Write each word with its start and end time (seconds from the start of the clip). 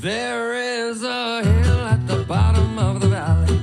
There 0.00 0.54
is 0.54 1.02
a 1.02 1.42
hill 1.42 1.80
at 1.80 2.06
the 2.06 2.22
bottom 2.22 2.78
of 2.78 3.00
the 3.00 3.08
valley 3.08 3.56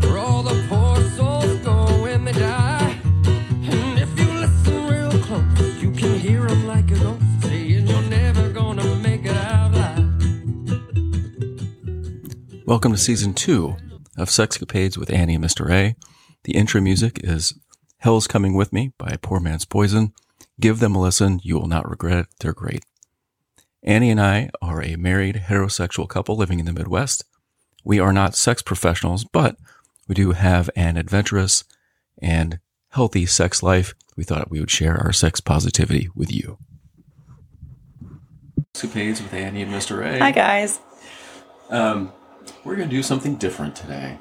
where 0.00 0.16
all 0.16 0.42
the 0.42 0.64
poor 0.70 0.96
souls 1.10 1.58
go 1.58 1.84
when 2.00 2.24
they 2.24 2.32
die. 2.32 2.98
And 3.26 3.98
if 3.98 4.08
you 4.18 4.24
listen 4.40 4.86
real 4.88 5.10
close, 5.22 5.82
you 5.82 5.90
can 5.92 6.18
hear 6.18 6.46
'em 6.46 6.66
like 6.66 6.90
a 6.90 6.94
ghost 6.94 7.22
saying 7.42 7.86
you're 7.86 8.00
never 8.08 8.48
gonna 8.48 8.94
make 8.96 9.26
it 9.26 9.36
out 9.36 9.74
alive. 9.74 10.08
Welcome 12.64 12.92
to 12.92 12.98
season 12.98 13.34
two 13.34 13.76
of 14.16 14.30
Sexcapades 14.30 14.96
with 14.96 15.10
Annie 15.12 15.34
and 15.34 15.44
Mr. 15.44 15.70
A. 15.70 15.94
The 16.44 16.56
intro 16.56 16.80
music 16.80 17.20
is 17.22 17.52
Hell's 17.98 18.26
Coming 18.26 18.54
With 18.54 18.72
Me 18.72 18.94
by 18.96 19.18
Poor 19.20 19.40
Man's 19.40 19.66
Poison. 19.66 20.14
Give 20.58 20.78
them 20.78 20.94
a 20.94 21.00
listen. 21.02 21.38
You 21.42 21.56
will 21.58 21.68
not 21.68 21.86
regret 21.86 22.18
it. 22.18 22.26
They're 22.40 22.54
great. 22.54 22.82
Annie 23.82 24.10
and 24.10 24.20
I 24.20 24.50
are 24.60 24.82
a 24.82 24.96
married 24.96 25.44
heterosexual 25.48 26.06
couple 26.08 26.36
living 26.36 26.60
in 26.60 26.66
the 26.66 26.72
Midwest. 26.72 27.24
We 27.82 27.98
are 27.98 28.12
not 28.12 28.34
sex 28.34 28.60
professionals, 28.60 29.24
but 29.24 29.56
we 30.06 30.14
do 30.14 30.32
have 30.32 30.68
an 30.76 30.98
adventurous 30.98 31.64
and 32.20 32.58
healthy 32.90 33.24
sex 33.24 33.62
life. 33.62 33.94
We 34.16 34.24
thought 34.24 34.50
we 34.50 34.60
would 34.60 34.70
share 34.70 34.98
our 34.98 35.12
sex 35.12 35.40
positivity 35.40 36.10
with 36.14 36.30
you. 36.30 36.58
Sexcapades 38.74 39.22
with 39.22 39.32
Annie 39.32 39.62
and 39.62 39.72
Mr. 39.72 40.04
A. 40.04 40.18
Hi, 40.18 40.30
guys. 40.30 40.78
Um, 41.70 42.12
we're 42.64 42.76
going 42.76 42.88
to 42.88 42.94
do 42.94 43.02
something 43.02 43.36
different 43.36 43.76
today. 43.76 44.18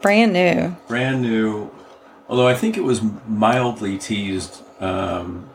Brand 0.00 0.32
new. 0.32 0.76
brand 0.86 1.22
new. 1.22 1.70
Although 2.28 2.46
I 2.46 2.54
think 2.54 2.76
it 2.76 2.82
was 2.82 3.02
mildly 3.26 3.98
teased 3.98 4.62
um, 4.80 5.50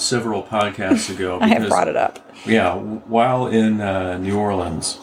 several 0.00 0.42
podcasts 0.42 1.10
ago. 1.14 1.38
I 1.40 1.48
have 1.48 1.68
brought 1.68 1.88
it 1.88 1.96
up. 1.96 2.18
Yeah, 2.46 2.74
while 2.76 3.46
in 3.46 3.80
uh, 3.80 4.18
New 4.18 4.38
Orleans, 4.38 4.98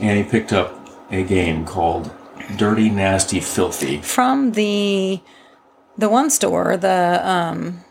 Annie 0.00 0.24
picked 0.24 0.52
up 0.52 0.88
a 1.10 1.22
game 1.22 1.64
called 1.64 2.10
Dirty, 2.56 2.90
Nasty, 2.90 3.40
Filthy. 3.40 3.98
From 3.98 4.52
the 4.52 5.20
the 5.96 6.08
one 6.08 6.30
store, 6.30 6.76
the 6.76 7.20
um, 7.22 7.84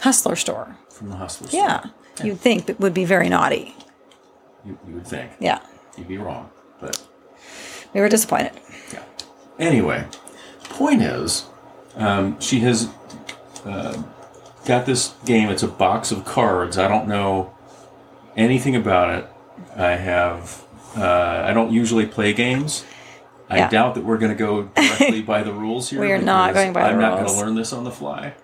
Hustler 0.00 0.36
store. 0.36 0.76
From 0.90 1.10
the 1.10 1.16
Hustler 1.16 1.48
store. 1.48 1.60
Yeah. 1.60 1.84
You'd 2.24 2.40
think 2.40 2.68
it 2.68 2.80
would 2.80 2.94
be 2.94 3.04
very 3.04 3.28
naughty. 3.28 3.74
You, 4.64 4.78
you 4.88 4.94
would 4.94 5.06
think. 5.06 5.32
Yeah. 5.38 5.60
You'd 5.96 6.08
be 6.08 6.18
wrong. 6.18 6.50
But 6.80 7.06
We 7.94 8.00
were 8.00 8.08
disappointed. 8.08 8.52
Yeah. 8.92 9.02
Anyway, 9.58 10.06
point 10.64 11.02
is, 11.02 11.46
um, 11.94 12.40
she 12.40 12.60
has 12.60 12.88
uh, 13.64 14.02
got 14.66 14.86
this 14.86 15.14
game. 15.24 15.48
It's 15.48 15.62
a 15.62 15.68
box 15.68 16.10
of 16.12 16.24
cards. 16.24 16.76
I 16.78 16.88
don't 16.88 17.08
know 17.08 17.54
anything 18.36 18.76
about 18.76 19.10
it. 19.14 19.28
I 19.76 19.92
have. 19.92 20.64
Uh, 20.96 21.44
I 21.46 21.52
don't 21.52 21.72
usually 21.72 22.06
play 22.06 22.32
games. 22.32 22.84
I 23.48 23.58
Yeah. 23.58 23.68
doubt 23.68 23.94
that 23.94 24.04
we're 24.04 24.18
going 24.18 24.32
to 24.32 24.38
go 24.38 24.62
directly 24.74 25.22
by 25.22 25.42
the 25.42 25.52
rules 25.52 25.90
here. 25.90 26.00
We 26.00 26.10
are 26.12 26.18
not 26.18 26.52
going 26.54 26.72
by 26.72 26.82
the 26.82 26.88
I'm 26.88 26.98
not 27.00 27.18
going 27.20 27.26
to 27.32 27.36
learn 27.38 27.54
this 27.54 27.72
on 27.72 27.84
the 27.84 27.90
fly. 27.90 28.34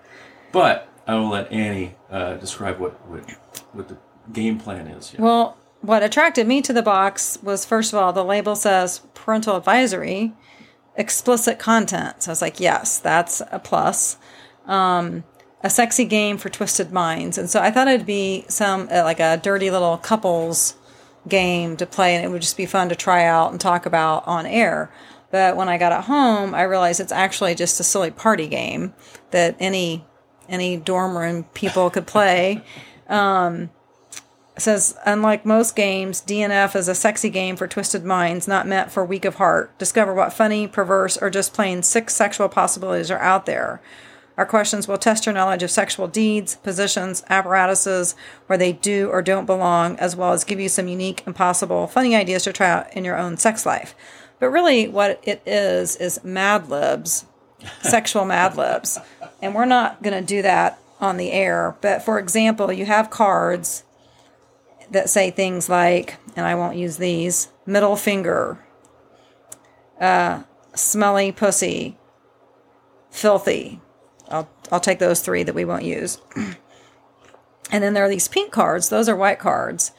But 0.51 0.87
I 1.07 1.15
will 1.15 1.29
let 1.29 1.51
Annie 1.51 1.95
uh, 2.11 2.35
describe 2.35 2.79
what, 2.79 2.93
what 3.09 3.29
what 3.73 3.87
the 3.89 3.97
game 4.31 4.59
plan 4.59 4.87
is. 4.87 5.09
here. 5.09 5.19
Well, 5.21 5.57
what 5.81 6.03
attracted 6.03 6.47
me 6.47 6.61
to 6.61 6.71
the 6.71 6.83
box 6.83 7.37
was 7.43 7.65
first 7.65 7.91
of 7.91 7.99
all, 7.99 8.13
the 8.13 8.23
label 8.23 8.55
says 8.55 9.01
parental 9.15 9.57
advisory, 9.57 10.33
explicit 10.95 11.59
content. 11.59 12.23
So 12.23 12.29
I 12.29 12.33
was 12.33 12.41
like, 12.41 12.59
yes, 12.59 12.99
that's 12.99 13.41
a 13.51 13.59
plus. 13.59 14.17
Um, 14.67 15.23
a 15.63 15.69
sexy 15.69 16.05
game 16.05 16.37
for 16.37 16.49
twisted 16.49 16.91
minds. 16.91 17.37
And 17.37 17.49
so 17.49 17.61
I 17.61 17.71
thought 17.71 17.87
it'd 17.87 18.05
be 18.05 18.45
some 18.49 18.89
uh, 18.91 19.03
like 19.03 19.19
a 19.19 19.37
dirty 19.37 19.71
little 19.71 19.97
couples 19.97 20.75
game 21.27 21.77
to 21.77 21.85
play 21.85 22.15
and 22.15 22.25
it 22.25 22.27
would 22.27 22.41
just 22.41 22.57
be 22.57 22.65
fun 22.65 22.89
to 22.89 22.95
try 22.95 23.23
out 23.25 23.51
and 23.51 23.59
talk 23.59 23.85
about 23.85 24.27
on 24.27 24.45
air. 24.45 24.91
But 25.31 25.55
when 25.55 25.69
I 25.69 25.77
got 25.77 25.97
it 25.97 26.05
home, 26.05 26.53
I 26.53 26.63
realized 26.63 26.99
it's 26.99 27.11
actually 27.11 27.55
just 27.55 27.79
a 27.79 27.83
silly 27.83 28.11
party 28.11 28.47
game 28.47 28.93
that 29.31 29.55
any 29.59 30.05
any 30.49 30.75
dorm 30.77 31.17
room 31.17 31.45
people 31.53 31.89
could 31.89 32.05
play. 32.05 32.61
It 34.55 34.61
says, 34.61 34.95
unlike 35.03 35.47
most 35.47 35.75
games, 35.75 36.21
DNF 36.21 36.75
is 36.75 36.87
a 36.87 36.93
sexy 36.93 37.31
game 37.31 37.55
for 37.55 37.67
twisted 37.67 38.05
minds, 38.05 38.47
not 38.47 38.67
meant 38.67 38.91
for 38.91 39.03
weak 39.03 39.25
of 39.25 39.35
heart. 39.35 39.75
Discover 39.79 40.13
what 40.13 40.31
funny, 40.31 40.67
perverse, 40.67 41.17
or 41.17 41.31
just 41.31 41.55
plain 41.55 41.81
sick 41.81 42.11
sexual 42.11 42.49
possibilities 42.49 43.09
are 43.09 43.19
out 43.19 43.47
there. 43.47 43.81
Our 44.37 44.45
questions 44.45 44.87
will 44.87 44.97
test 44.97 45.25
your 45.25 45.33
knowledge 45.33 45.61
of 45.61 45.69
sexual 45.69 46.07
deeds, 46.07 46.55
positions, 46.55 47.23
apparatuses, 47.29 48.15
where 48.47 48.57
they 48.57 48.73
do 48.73 49.09
or 49.09 49.21
don't 49.21 49.45
belong, 49.45 49.97
as 49.99 50.15
well 50.15 50.33
as 50.33 50.43
give 50.43 50.59
you 50.59 50.69
some 50.69 50.87
unique, 50.87 51.23
impossible, 51.27 51.87
funny 51.87 52.15
ideas 52.15 52.43
to 52.43 52.53
try 52.53 52.69
out 52.69 52.93
in 52.95 53.05
your 53.05 53.17
own 53.17 53.37
sex 53.37 53.65
life. 53.65 53.93
But 54.39 54.49
really, 54.49 54.87
what 54.87 55.21
it 55.23 55.41
is, 55.45 55.95
is 55.97 56.23
Mad 56.23 56.69
Libs, 56.69 57.25
sexual 57.81 58.25
Mad 58.25 58.57
Libs. 58.57 58.97
And 59.41 59.53
we're 59.53 59.65
not 59.65 60.01
going 60.01 60.19
to 60.19 60.25
do 60.25 60.41
that 60.41 60.79
on 60.99 61.17
the 61.17 61.31
air. 61.31 61.75
But 61.81 62.01
for 62.01 62.17
example, 62.17 62.71
you 62.71 62.85
have 62.85 63.09
cards 63.09 63.83
that 64.89 65.09
say 65.09 65.29
things 65.31 65.69
like, 65.69 66.17
and 66.35 66.45
I 66.45 66.55
won't 66.55 66.77
use 66.77 66.97
these, 66.97 67.49
middle 67.65 67.95
finger, 67.95 68.63
uh, 69.99 70.43
smelly 70.73 71.31
pussy, 71.31 71.97
filthy. 73.11 73.79
I'll, 74.33 74.49
I'll 74.71 74.79
take 74.79 74.99
those 74.99 75.21
three 75.21 75.43
that 75.43 75.55
we 75.55 75.65
won't 75.65 75.83
use. 75.83 76.19
and 76.35 77.83
then 77.83 77.93
there 77.93 78.03
are 78.03 78.09
these 78.09 78.27
pink 78.27 78.51
cards, 78.51 78.89
those 78.89 79.07
are 79.07 79.15
white 79.15 79.39
cards. 79.39 79.91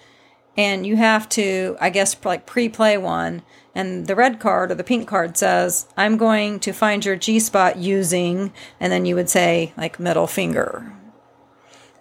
And 0.57 0.87
you 0.87 0.97
have 0.97 1.29
to, 1.31 1.77
I 1.81 1.91
guess, 1.91 2.17
like 2.25 2.47
pre 2.47 2.69
play 2.69 2.97
one. 2.97 3.43
And 3.75 4.07
the 4.07 4.15
red 4.15 4.39
card 4.39 4.71
or 4.71 4.77
the 4.77 4.85
pink 4.85 5.09
card 5.09 5.37
says, 5.37 5.89
I'm 5.97 6.17
going 6.17 6.61
to 6.61 6.73
find 6.73 7.05
your 7.05 7.17
G 7.17 7.41
spot 7.41 7.77
using, 7.77 8.53
and 8.79 8.93
then 8.93 9.05
you 9.05 9.17
would 9.17 9.29
say, 9.29 9.73
like, 9.77 9.99
middle 9.99 10.29
finger 10.29 10.93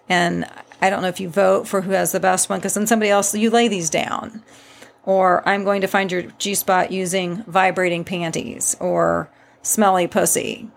and 0.08 0.46
I 0.80 0.90
don't 0.90 1.02
know 1.02 1.08
if 1.08 1.20
you 1.20 1.28
vote 1.28 1.66
for 1.66 1.82
who 1.82 1.92
has 1.92 2.12
the 2.12 2.20
best 2.20 2.48
one 2.48 2.58
because 2.58 2.74
then 2.74 2.86
somebody 2.86 3.10
else 3.10 3.34
you 3.34 3.50
lay 3.50 3.68
these 3.68 3.90
down. 3.90 4.42
Or 5.04 5.46
I'm 5.48 5.64
going 5.64 5.82
to 5.82 5.86
find 5.86 6.10
your 6.10 6.22
G 6.22 6.54
spot 6.54 6.90
using 6.90 7.42
vibrating 7.44 8.04
panties 8.04 8.76
or 8.80 9.30
smelly 9.62 10.06
pussy. 10.06 10.70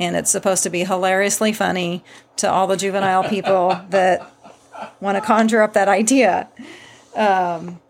And 0.00 0.16
it's 0.16 0.30
supposed 0.30 0.64
to 0.64 0.70
be 0.70 0.82
hilariously 0.84 1.52
funny 1.52 2.02
to 2.36 2.50
all 2.50 2.66
the 2.66 2.76
juvenile 2.76 3.22
people 3.22 3.80
that 3.90 4.28
want 5.00 5.16
to 5.16 5.20
conjure 5.20 5.62
up 5.62 5.74
that 5.74 5.86
idea. 5.88 6.48
Um, 7.14 7.80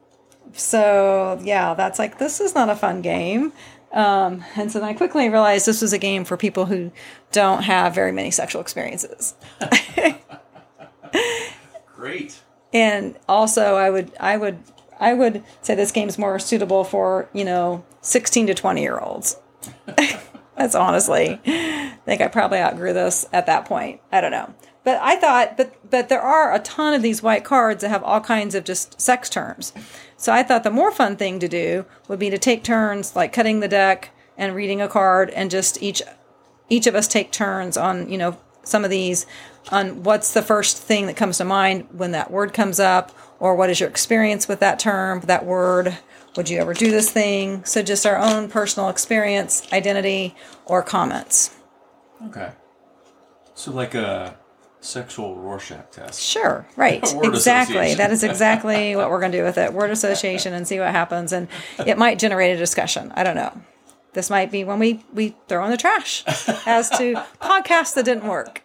so, 0.53 1.41
yeah, 1.43 1.73
that's 1.75 1.99
like, 1.99 2.19
this 2.19 2.41
is 2.41 2.55
not 2.55 2.69
a 2.69 2.77
fun 2.77 3.01
game. 3.01 3.53
Um, 3.93 4.45
and 4.57 4.71
so 4.71 4.81
then 4.81 4.89
I 4.89 4.95
quickly 4.95 5.29
realized 5.29 5.67
this 5.67 5.81
was 5.83 5.93
a 5.93 5.99
game 5.99 6.25
for 6.25 6.37
people 6.37 6.67
who 6.67 6.93
don't 7.33 7.63
have 7.63 7.95
very 7.95 8.13
many 8.13 8.31
sexual 8.31 8.61
experiences. 8.61 9.35
Great. 11.97 12.41
and 12.73 13.17
also 13.29 13.75
i 13.75 13.91
would 13.91 14.11
i 14.19 14.37
would 14.37 14.59
i 14.99 15.13
would 15.13 15.43
say 15.61 15.75
this 15.75 15.93
game's 15.93 16.17
more 16.17 16.39
suitable 16.39 16.83
for 16.85 17.29
you 17.35 17.45
know 17.45 17.85
16 18.01 18.47
to 18.47 18.55
20 18.55 18.81
year 18.81 18.99
olds 18.99 19.37
that's 20.61 20.75
honestly 20.75 21.41
i 21.47 21.99
think 22.05 22.21
i 22.21 22.29
probably 22.29 22.59
outgrew 22.59 22.93
this 22.93 23.27
at 23.33 23.47
that 23.47 23.65
point. 23.65 24.01
I 24.13 24.21
don't 24.21 24.31
know. 24.31 24.55
But 24.85 24.99
i 25.03 25.17
thought 25.17 25.57
but 25.57 25.75
but 25.89 26.09
there 26.09 26.21
are 26.21 26.55
a 26.55 26.59
ton 26.59 26.93
of 26.93 27.03
these 27.03 27.23
white 27.23 27.45
cards 27.45 27.81
that 27.81 27.89
have 27.89 28.03
all 28.03 28.21
kinds 28.21 28.55
of 28.55 28.65
just 28.65 29.01
sex 29.01 29.31
terms. 29.31 29.73
So 30.17 30.33
i 30.33 30.43
thought 30.43 30.65
the 30.65 30.71
more 30.71 30.93
fun 30.93 31.17
thing 31.17 31.41
to 31.41 31.49
do 31.49 31.87
would 32.09 32.19
be 32.19 32.31
to 32.31 32.39
take 32.39 32.63
turns 32.63 33.17
like 33.17 33.33
cutting 33.33 33.61
the 33.61 33.69
deck 33.69 34.11
and 34.37 34.55
reading 34.55 34.81
a 34.81 34.89
card 34.89 35.31
and 35.31 35.51
just 35.51 35.83
each 35.83 36.03
each 36.69 36.87
of 36.87 36.95
us 36.95 37.09
take 37.09 37.33
turns 37.33 37.77
on 37.77 38.11
you 38.11 38.19
know 38.19 38.37
some 38.63 38.85
of 38.85 38.91
these 38.91 39.27
on 39.73 40.03
what's 40.03 40.35
the 40.35 40.43
first 40.43 40.77
thing 40.77 41.07
that 41.07 41.17
comes 41.17 41.39
to 41.39 41.45
mind 41.45 41.87
when 41.93 42.13
that 42.13 42.31
word 42.31 42.53
comes 42.53 42.79
up 42.79 43.13
or 43.39 43.55
what 43.55 43.71
is 43.71 43.81
your 43.81 43.89
experience 43.89 44.47
with 44.47 44.61
that 44.61 44.79
term 44.79 45.21
that 45.23 45.47
word 45.47 45.97
would 46.37 46.49
you 46.49 46.59
ever 46.59 46.75
do 46.75 46.91
this 46.91 47.11
thing? 47.11 47.65
So 47.65 47.83
just 47.83 48.07
our 48.07 48.17
own 48.17 48.49
personal 48.49 48.89
experience 48.89 49.71
identity 49.73 50.35
or 50.67 50.83
comments. 50.83 51.57
Okay. 52.27 52.53
So 53.55 53.73
like 53.73 53.95
a 53.95 54.37
sexual 54.81 55.37
Rorschach 55.37 55.91
test. 55.91 56.21
sure 56.21 56.67
right. 56.77 57.03
Exactly. 57.23 57.95
That 57.95 58.11
is 58.11 58.25
exactly 58.25 58.97
what 58.97 59.11
we're 59.11 59.21
going 59.21 59.33
to 59.33 59.39
do 59.39 59.45
with 59.45 59.59
it. 59.59 59.73
Word 59.73 59.91
association 59.91 60.55
and 60.55 60.67
see 60.67 60.79
what 60.79 60.91
happens. 60.91 61.33
And 61.33 61.49
it 61.87 61.99
might 61.99 62.19
generate 62.19 62.55
a 62.55 62.59
discussion. 62.59 63.13
I 63.15 63.23
don't 63.23 63.37
know. 63.37 63.53
This 64.13 64.31
might 64.31 64.51
be 64.51 64.65
when 64.65 64.79
we 64.79 65.05
we 65.13 65.37
throw 65.49 65.65
in 65.65 65.71
the 65.71 65.77
trash 65.77 66.25
as 66.67 66.91
to 66.91 67.15
podcasts 67.41 67.95
that 67.95 68.05
didn't 68.05 68.27
work. 68.27 68.63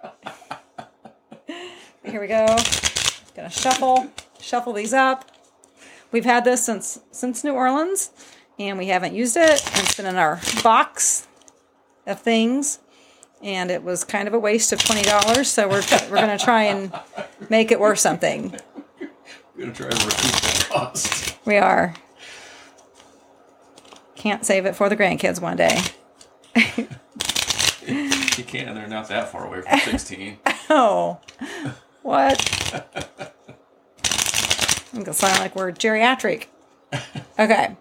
Here 2.04 2.20
we 2.20 2.28
go. 2.28 2.48
Gonna 3.36 3.52
shuffle 3.52 4.08
shuffle 4.40 4.74
these 4.74 4.94
up 4.94 5.30
we've 6.12 6.26
had 6.26 6.44
this 6.44 6.66
since 6.66 7.00
since 7.12 7.44
new 7.44 7.54
orleans 7.54 8.12
and 8.60 8.78
we 8.78 8.88
haven't 8.88 9.14
used 9.14 9.36
it 9.38 9.62
it's 9.66 9.96
been 9.96 10.06
in 10.06 10.16
our 10.16 10.40
box 10.64 11.28
of 12.08 12.20
things 12.22 12.80
and 13.42 13.70
it 13.70 13.84
was 13.84 14.04
kind 14.04 14.28
of 14.28 14.34
a 14.34 14.40
waste 14.40 14.74
of 14.74 14.80
twenty 14.80 15.04
dollars. 15.04 15.50
So 15.50 15.68
we're 15.68 15.84
we're 16.10 16.18
gonna 16.18 16.38
try 16.38 16.64
and 16.64 16.92
make 17.50 17.72
it 17.72 17.80
worth 17.80 18.00
something. 18.00 18.56
We're 19.56 19.60
gonna 19.60 19.74
try 19.74 19.90
to 19.90 20.06
recoup 20.06 20.42
that 20.42 20.68
cost. 20.70 21.38
We 21.46 21.58
are. 21.58 21.94
Can't 24.16 24.44
save 24.46 24.66
it 24.66 24.76
for 24.76 24.90
the 24.90 24.98
grandkids 24.98 25.40
one 25.40 25.58
day. 25.58 25.80
You 27.86 28.44
can't. 28.44 28.74
They're 28.74 28.88
not 28.88 29.08
that 29.10 29.32
far 29.32 29.46
away 29.46 29.62
from 29.62 29.80
16. 29.80 30.40
Oh, 30.68 31.20
what? 32.02 33.22
I'm 34.96 35.04
gonna 35.04 35.14
sound 35.14 35.40
like 35.40 35.56
we're 35.56 35.72
geriatric. 35.72 36.46
Okay, 37.38 37.76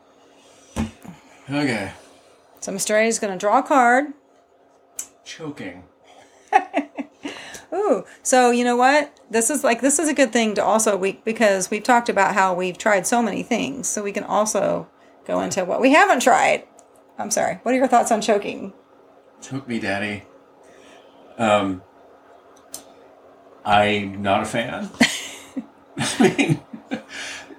Okay. 1.48 1.92
so 2.58 2.72
Mr. 2.72 3.00
A 3.00 3.06
is 3.06 3.20
gonna 3.20 3.36
draw 3.38 3.60
a 3.60 3.62
card. 3.62 4.06
Choking. 5.24 5.84
Ooh, 7.72 8.04
so 8.24 8.50
you 8.50 8.64
know 8.64 8.74
what? 8.76 9.16
This 9.30 9.50
is 9.50 9.62
like 9.62 9.80
this 9.80 10.00
is 10.00 10.08
a 10.08 10.14
good 10.14 10.32
thing 10.32 10.56
to 10.56 10.64
also 10.64 10.96
we 10.96 11.20
because 11.24 11.70
we've 11.70 11.84
talked 11.84 12.08
about 12.08 12.34
how 12.34 12.52
we've 12.54 12.76
tried 12.76 13.06
so 13.06 13.22
many 13.22 13.44
things, 13.44 13.86
so 13.88 14.02
we 14.02 14.10
can 14.10 14.24
also 14.24 14.88
go 15.24 15.40
into 15.40 15.64
what 15.64 15.80
we 15.80 15.92
haven't 15.92 16.20
tried. 16.20 16.64
I'm 17.16 17.30
sorry. 17.30 17.60
What 17.62 17.72
are 17.74 17.78
your 17.78 17.86
thoughts 17.88 18.10
on 18.10 18.20
choking? 18.20 18.72
Choke 19.40 19.68
me, 19.68 19.78
daddy. 19.78 20.24
Um, 21.38 21.82
I'm 23.64 24.20
not 24.22 24.42
a 24.42 24.46
fan. 24.46 24.90
I 25.96 26.34
mean, 26.36 26.60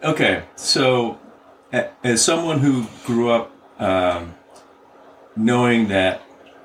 okay, 0.06 0.44
so 0.56 1.20
as 2.04 2.24
someone 2.24 2.60
who 2.60 2.86
grew 3.06 3.30
up 3.30 3.52
um, 3.80 4.36
knowing 5.36 5.88
that 5.90 6.22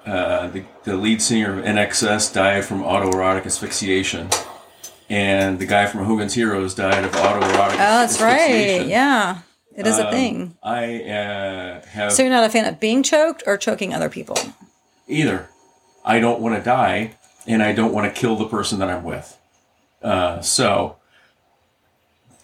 uh, 0.07 0.49
the, 0.49 0.65
the 0.85 0.97
lead 0.97 1.21
singer 1.21 1.59
of 1.59 1.65
INXS 1.65 2.33
died 2.33 2.65
from 2.65 2.83
autoerotic 2.83 3.47
asphyxiation, 3.47 4.29
and 5.09 5.59
the 5.59 5.67
guy 5.67 5.87
from 5.87 6.05
Hogan's 6.05 6.35
Heroes 6.35 6.75
died 6.75 7.05
of 7.05 7.11
autoerotic 7.13 7.73
Oh, 7.73 7.77
that's 7.77 8.21
right. 8.21 8.87
Yeah, 8.87 9.41
it 9.77 9.87
is 9.87 9.99
a 9.99 10.07
um, 10.07 10.13
thing. 10.13 10.57
I 10.63 11.03
uh, 11.03 11.87
have 11.87 12.13
So 12.13 12.23
you're 12.23 12.31
not 12.31 12.45
a 12.45 12.51
fan 12.51 12.67
of 12.67 12.79
being 12.79 13.03
choked 13.03 13.43
or 13.47 13.57
choking 13.57 13.93
other 13.93 14.09
people? 14.09 14.37
either. 15.09 15.49
I 16.05 16.21
don't 16.21 16.41
want 16.41 16.55
to 16.57 16.63
die, 16.63 17.17
and 17.47 17.63
I 17.63 17.73
don't 17.73 17.93
want 17.93 18.13
to 18.13 18.21
kill 18.21 18.37
the 18.37 18.47
person 18.47 18.79
that 18.79 18.89
I'm 18.89 19.05
with. 19.05 19.37
Uh, 20.03 20.41
so, 20.41 20.97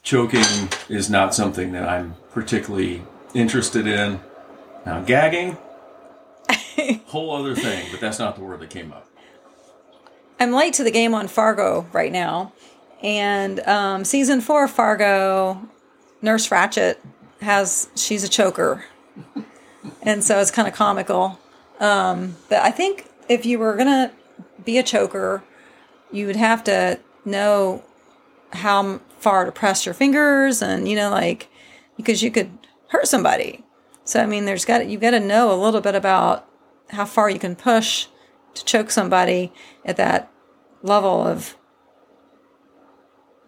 choking 0.06 0.68
is 0.88 1.10
not 1.10 1.34
something 1.34 1.72
that 1.72 1.86
I'm 1.86 2.14
particularly 2.30 3.02
interested 3.34 3.88
in. 3.88 4.20
Now, 4.86 5.02
gagging, 5.02 5.58
whole 7.06 7.34
other 7.34 7.56
thing, 7.56 7.88
but 7.90 8.00
that's 8.00 8.20
not 8.20 8.36
the 8.36 8.42
word 8.42 8.60
that 8.60 8.70
came 8.70 8.92
up. 8.92 9.08
I'm 10.38 10.52
late 10.52 10.74
to 10.74 10.84
the 10.84 10.92
game 10.92 11.12
on 11.12 11.26
Fargo 11.26 11.86
right 11.92 12.12
now, 12.12 12.52
and 13.02 13.58
um, 13.60 14.04
season 14.04 14.40
four 14.40 14.64
of 14.64 14.70
Fargo, 14.70 15.68
Nurse 16.22 16.48
Ratched 16.50 16.96
has 17.40 17.88
she's 17.96 18.22
a 18.22 18.28
choker, 18.28 18.84
and 20.02 20.22
so 20.22 20.38
it's 20.38 20.52
kind 20.52 20.68
of 20.68 20.74
comical. 20.74 21.40
Um, 21.80 22.36
but 22.48 22.58
I 22.58 22.70
think 22.70 23.08
if 23.28 23.44
you 23.44 23.58
were 23.58 23.74
gonna 23.74 24.12
be 24.64 24.78
a 24.78 24.84
choker, 24.84 25.42
you 26.12 26.26
would 26.26 26.36
have 26.36 26.62
to 26.64 27.00
know 27.24 27.82
how 28.52 29.00
far 29.18 29.44
to 29.44 29.52
press 29.52 29.84
your 29.86 29.94
fingers, 29.94 30.62
and 30.62 30.88
you 30.88 30.96
know, 30.96 31.10
like 31.10 31.48
because 31.96 32.22
you 32.22 32.30
could 32.30 32.50
hurt 32.88 33.06
somebody. 33.06 33.64
So 34.04 34.20
I 34.20 34.26
mean, 34.26 34.44
there's 34.44 34.64
got 34.64 34.86
you've 34.88 35.00
got 35.00 35.10
to 35.10 35.20
know 35.20 35.52
a 35.52 35.60
little 35.60 35.80
bit 35.80 35.94
about 35.94 36.48
how 36.90 37.04
far 37.04 37.28
you 37.28 37.38
can 37.38 37.56
push 37.56 38.06
to 38.54 38.64
choke 38.64 38.90
somebody 38.90 39.52
at 39.84 39.96
that 39.96 40.30
level 40.82 41.26
of 41.26 41.56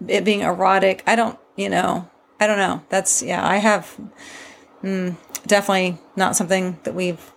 it 0.06 0.25
being 0.25 0.41
erotic. 0.41 1.03
I 1.06 1.17
don't, 1.17 1.38
you 1.56 1.69
know, 1.69 2.09
I 2.41 2.47
don't 2.47 2.59
know. 2.59 2.82
That's 2.88 3.23
yeah. 3.23 3.47
I 3.47 3.56
have 3.56 3.97
mm, 4.82 5.17
definitely 5.47 5.99
not 6.17 6.37
something 6.37 6.79
that 6.85 6.94
we've 6.94 7.32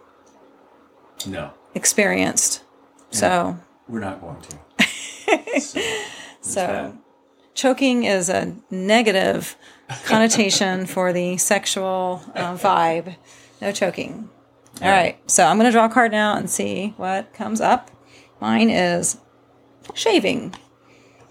No, 1.27 1.51
experienced. 1.73 2.63
So 3.11 3.59
we're 3.87 3.99
not 3.99 4.21
going 4.21 4.41
to. 4.41 5.59
so, 5.59 5.81
so. 6.41 6.97
Choking 7.53 8.03
is 8.05 8.29
a 8.29 8.55
negative 8.69 9.55
connotation 10.05 10.85
for 10.85 11.11
the 11.11 11.37
sexual 11.37 12.21
um, 12.35 12.57
vibe. 12.57 13.15
No 13.61 13.71
choking. 13.71 14.29
All 14.81 14.89
right. 14.89 15.17
So 15.29 15.45
I'm 15.45 15.57
going 15.57 15.65
to 15.67 15.71
draw 15.71 15.85
a 15.85 15.89
card 15.89 16.11
now 16.11 16.35
and 16.35 16.49
see 16.49 16.93
what 16.97 17.33
comes 17.33 17.61
up. 17.61 17.91
Mine 18.39 18.69
is 18.69 19.17
shaving. 19.93 20.55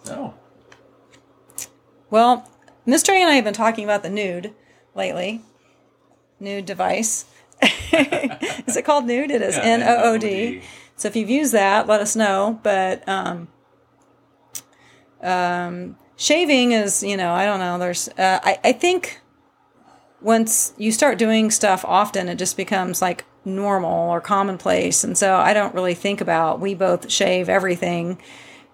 Oh. 0.08 0.34
Well, 2.10 2.48
Mr. 2.86 3.10
A 3.10 3.20
and 3.20 3.30
I 3.30 3.34
have 3.34 3.44
been 3.44 3.54
talking 3.54 3.84
about 3.84 4.02
the 4.02 4.10
Nood 4.10 4.54
lately. 4.94 5.42
Nood 6.38 6.66
device. 6.66 7.24
is 7.62 8.76
it 8.76 8.84
called 8.84 9.06
Nood? 9.06 9.30
It 9.30 9.42
is 9.42 9.56
Yeah, 9.56 9.62
N 9.62 9.82
O 9.82 10.02
O 10.02 10.18
D. 10.18 10.62
So 10.96 11.08
if 11.08 11.16
you've 11.16 11.30
used 11.30 11.52
that, 11.52 11.86
let 11.86 12.00
us 12.00 12.14
know. 12.14 12.60
But 12.62 13.08
um, 13.08 13.48
um, 15.22 15.96
shaving 16.20 16.72
is, 16.72 17.02
you 17.02 17.16
know, 17.16 17.32
I 17.32 17.46
don't 17.46 17.58
know. 17.58 17.78
There's, 17.78 18.08
uh, 18.10 18.38
I, 18.44 18.58
I 18.62 18.72
think 18.72 19.20
once 20.20 20.74
you 20.76 20.92
start 20.92 21.18
doing 21.18 21.50
stuff 21.50 21.84
often, 21.84 22.28
it 22.28 22.36
just 22.36 22.56
becomes 22.56 23.00
like 23.00 23.24
normal 23.44 24.10
or 24.10 24.20
commonplace. 24.20 25.02
And 25.02 25.16
so 25.16 25.36
I 25.36 25.54
don't 25.54 25.74
really 25.74 25.94
think 25.94 26.20
about, 26.20 26.60
we 26.60 26.74
both 26.74 27.10
shave 27.10 27.48
everything 27.48 28.20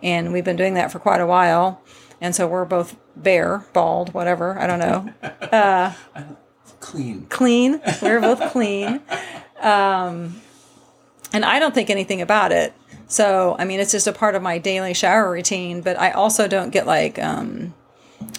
and 0.03 0.33
we've 0.33 0.45
been 0.45 0.57
doing 0.57 0.75
that 0.75 0.91
for 0.91 0.99
quite 0.99 1.21
a 1.21 1.27
while. 1.27 1.81
And 2.21 2.35
so 2.35 2.49
we're 2.49 2.65
both 2.65 2.97
bare, 3.15 3.65
bald, 3.73 4.13
whatever. 4.13 4.59
I 4.59 4.67
don't 4.67 4.81
know. 4.81 5.95
Clean. 6.81 7.27
clean. 7.27 7.81
We're 8.03 8.21
both 8.21 8.53
clean. 8.53 9.01
Um, 9.61 10.41
and 11.33 11.45
I 11.45 11.59
don't 11.59 11.75
think 11.75 11.91
anything 11.91 12.21
about 12.21 12.53
it. 12.53 12.73
So, 13.09 13.57
I 13.59 13.65
mean, 13.65 13.81
it's 13.81 13.93
just 13.93 14.07
a 14.07 14.13
part 14.13 14.35
of 14.35 14.43
my 14.43 14.59
daily 14.59 14.95
shower 14.95 15.31
routine, 15.31 15.81
but 15.81 15.99
I 15.99 16.11
also 16.11 16.49
don't 16.49 16.71
get 16.71 16.87
like, 16.87 17.19
um, 17.19 17.75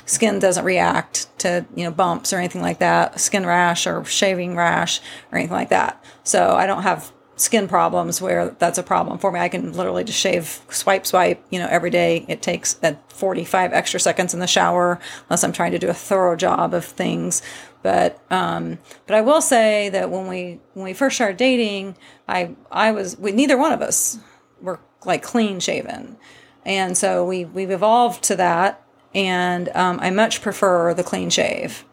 skin 0.05 0.39
doesn't 0.39 0.65
react 0.65 1.27
to, 1.39 1.65
you 1.75 1.83
know, 1.83 1.91
bumps 1.91 2.33
or 2.33 2.37
anything 2.37 2.61
like 2.61 2.79
that, 2.79 3.19
skin 3.19 3.45
rash 3.45 3.87
or 3.87 4.03
shaving 4.05 4.55
rash 4.55 4.99
or 5.31 5.37
anything 5.37 5.55
like 5.55 5.69
that. 5.69 6.03
So 6.23 6.55
I 6.55 6.65
don't 6.65 6.83
have 6.83 7.11
skin 7.37 7.67
problems 7.67 8.19
where 8.19 8.49
that's 8.57 8.79
a 8.79 8.83
problem 8.83 9.19
for 9.19 9.31
me. 9.31 9.39
I 9.39 9.47
can 9.47 9.71
literally 9.73 10.03
just 10.03 10.19
shave, 10.19 10.59
swipe, 10.69 11.05
swipe, 11.05 11.43
you 11.49 11.59
know, 11.59 11.67
every 11.69 11.91
day. 11.91 12.25
It 12.27 12.41
takes 12.41 12.77
at 12.81 13.11
45 13.11 13.73
extra 13.73 13.99
seconds 13.99 14.33
in 14.33 14.39
the 14.39 14.47
shower 14.47 14.99
unless 15.29 15.43
I'm 15.43 15.53
trying 15.53 15.71
to 15.71 15.79
do 15.79 15.87
a 15.87 15.93
thorough 15.93 16.35
job 16.35 16.73
of 16.73 16.83
things. 16.83 17.41
But 17.83 18.19
um, 18.31 18.79
but 19.05 19.15
I 19.15 19.21
will 19.21 19.41
say 19.41 19.89
that 19.89 20.09
when 20.09 20.27
we 20.27 20.59
when 20.73 20.83
we 20.83 20.93
first 20.93 21.15
started 21.15 21.37
dating, 21.37 21.95
I 22.27 22.55
I 22.71 22.91
was 22.91 23.17
we 23.17 23.31
neither 23.31 23.57
one 23.57 23.71
of 23.71 23.81
us 23.81 24.17
were 24.61 24.79
like 25.05 25.23
clean 25.23 25.59
shaven, 25.59 26.17
and 26.65 26.97
so 26.97 27.25
we 27.25 27.45
we've 27.45 27.71
evolved 27.71 28.23
to 28.25 28.35
that, 28.35 28.83
and 29.13 29.69
um, 29.75 29.99
I 30.01 30.09
much 30.09 30.41
prefer 30.41 30.93
the 30.93 31.03
clean 31.03 31.29
shave 31.29 31.83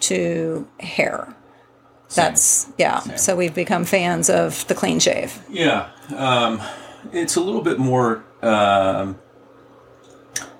to 0.00 0.68
hair. 0.80 1.34
That's 2.14 2.70
yeah. 2.78 3.00
So 3.16 3.34
we've 3.36 3.54
become 3.54 3.84
fans 3.84 4.30
of 4.30 4.66
the 4.68 4.74
clean 4.74 5.00
shave. 5.00 5.42
Yeah, 5.48 5.88
um, 6.16 6.60
it's 7.12 7.36
a 7.36 7.40
little 7.40 7.62
bit 7.62 7.78
more 7.78 8.24
um, 8.42 9.18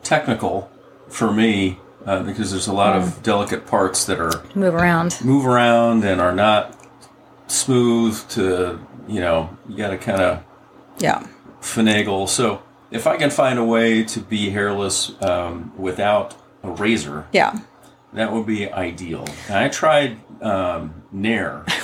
technical 0.03 0.71
for 1.09 1.33
me 1.33 1.79
uh, 2.07 2.23
because 2.23 2.51
there's 2.51 2.67
a 2.67 2.73
lot 2.73 2.97
of 2.97 3.23
delicate 3.23 3.67
parts 3.67 4.05
that 4.07 4.19
are 4.21 4.43
Move 4.55 4.75
around. 4.75 5.19
move 5.25 5.47
around 5.47 6.05
and 6.05 6.21
are 6.21 6.35
not 6.35 6.77
smooth 7.47 8.19
to 8.31 8.81
you 9.07 9.21
know 9.21 9.57
you 9.69 9.77
got 9.77 9.91
to 9.91 9.99
kind 9.99 10.21
of 10.21 10.43
Yeah. 10.99 11.27
Finagle. 11.65 12.29
So 12.29 12.63
if 12.91 13.07
I 13.07 13.17
can 13.17 13.31
find 13.31 13.59
a 13.59 13.65
way 13.65 14.05
to 14.05 14.21
be 14.21 14.51
hairless 14.51 15.13
um, 15.23 15.73
without 15.77 16.37
a 16.63 16.71
razor, 16.71 17.27
Yeah. 17.33 17.59
that 18.13 18.33
would 18.33 18.47
be 18.47 18.71
ideal. 18.71 19.25
And 19.49 19.57
I 19.59 19.69
tried 19.69 20.19
um, 20.43 21.03
Nair. 21.11 21.65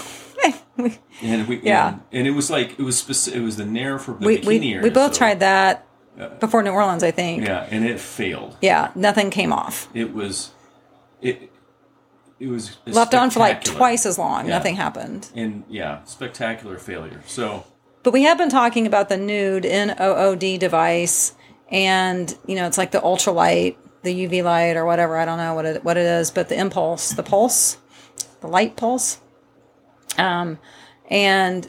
And 1.23 1.47
we, 1.47 1.61
Yeah. 1.61 1.89
and, 1.89 2.01
and 2.13 2.27
it 2.27 2.31
was 2.31 2.49
like 2.51 2.79
it 2.79 2.83
was 2.83 2.97
specific. 2.97 3.39
It 3.39 3.45
was 3.45 3.57
the 3.59 3.67
Nair 3.67 3.99
for 3.99 4.13
the 4.13 4.27
We 4.27 4.39
bikini 4.39 4.47
we, 4.47 4.67
ears, 4.69 4.83
we 4.83 4.89
both 4.89 5.13
so- 5.13 5.19
tried 5.19 5.41
that 5.41 5.87
before 6.39 6.63
New 6.63 6.71
Orleans, 6.71 7.03
I 7.03 7.11
think. 7.11 7.45
Yeah, 7.47 7.67
and 7.71 7.85
it 7.85 8.01
failed. 8.01 8.57
Yeah, 8.63 8.91
nothing 8.95 9.29
came 9.29 9.53
off. 9.53 9.89
It 9.93 10.15
was, 10.15 10.53
it, 11.21 11.53
it 12.39 12.49
was 12.49 12.79
Left 12.87 13.13
on 13.15 13.29
for 13.29 13.41
like 13.41 13.63
twice 13.63 14.07
as 14.07 14.19
long. 14.19 14.47
Yeah. 14.47 14.57
Nothing 14.57 14.77
happened. 14.77 15.29
And 15.35 15.65
yeah, 15.69 16.03
spectacular 16.05 16.79
failure. 16.79 17.21
So 17.27 17.65
But 18.03 18.13
we 18.13 18.23
have 18.23 18.39
been 18.39 18.49
talking 18.49 18.87
about 18.87 19.09
the 19.09 19.17
nude 19.17 19.65
NOOD 19.65 20.59
device, 20.59 21.35
and 21.71 22.37
you 22.47 22.57
know, 22.57 22.67
it's 22.67 22.79
like 22.79 22.93
the 22.93 23.01
ultralight, 23.01 23.77
the 24.03 24.27
UV 24.27 24.43
light, 24.43 24.77
or 24.77 24.87
whatever. 24.87 25.17
I 25.17 25.25
don't 25.25 25.39
know 25.39 25.55
what 25.55 25.67
it 25.67 25.85
what 25.85 25.97
it 25.97 26.07
is, 26.07 26.31
but 26.31 26.49
the 26.49 26.59
impulse, 26.59 27.11
the 27.11 27.23
pulse, 27.23 27.79
the 28.41 28.47
light 28.47 28.77
pulse. 28.77 29.21
Um, 30.17 30.59
and 31.11 31.69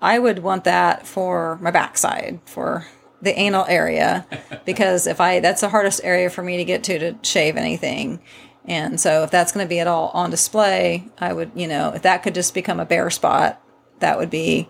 I 0.00 0.18
would 0.18 0.40
want 0.40 0.64
that 0.64 1.06
for 1.06 1.58
my 1.60 1.70
backside, 1.70 2.40
for 2.44 2.86
the 3.22 3.36
anal 3.38 3.64
area, 3.68 4.26
because 4.64 5.06
if 5.06 5.20
I 5.20 5.38
that's 5.40 5.60
the 5.60 5.68
hardest 5.68 6.00
area 6.02 6.28
for 6.28 6.42
me 6.42 6.56
to 6.56 6.64
get 6.64 6.82
to 6.84 6.98
to 6.98 7.18
shave 7.22 7.56
anything. 7.56 8.20
And 8.64 9.00
so 9.00 9.22
if 9.22 9.30
that's 9.30 9.50
going 9.52 9.64
to 9.64 9.68
be 9.68 9.80
at 9.80 9.86
all 9.86 10.10
on 10.12 10.28
display, 10.28 11.08
I 11.18 11.32
would, 11.32 11.52
you 11.54 11.66
know, 11.66 11.92
if 11.94 12.02
that 12.02 12.22
could 12.22 12.34
just 12.34 12.52
become 12.52 12.78
a 12.78 12.84
bare 12.84 13.08
spot, 13.08 13.62
that 14.00 14.18
would 14.18 14.28
be 14.28 14.68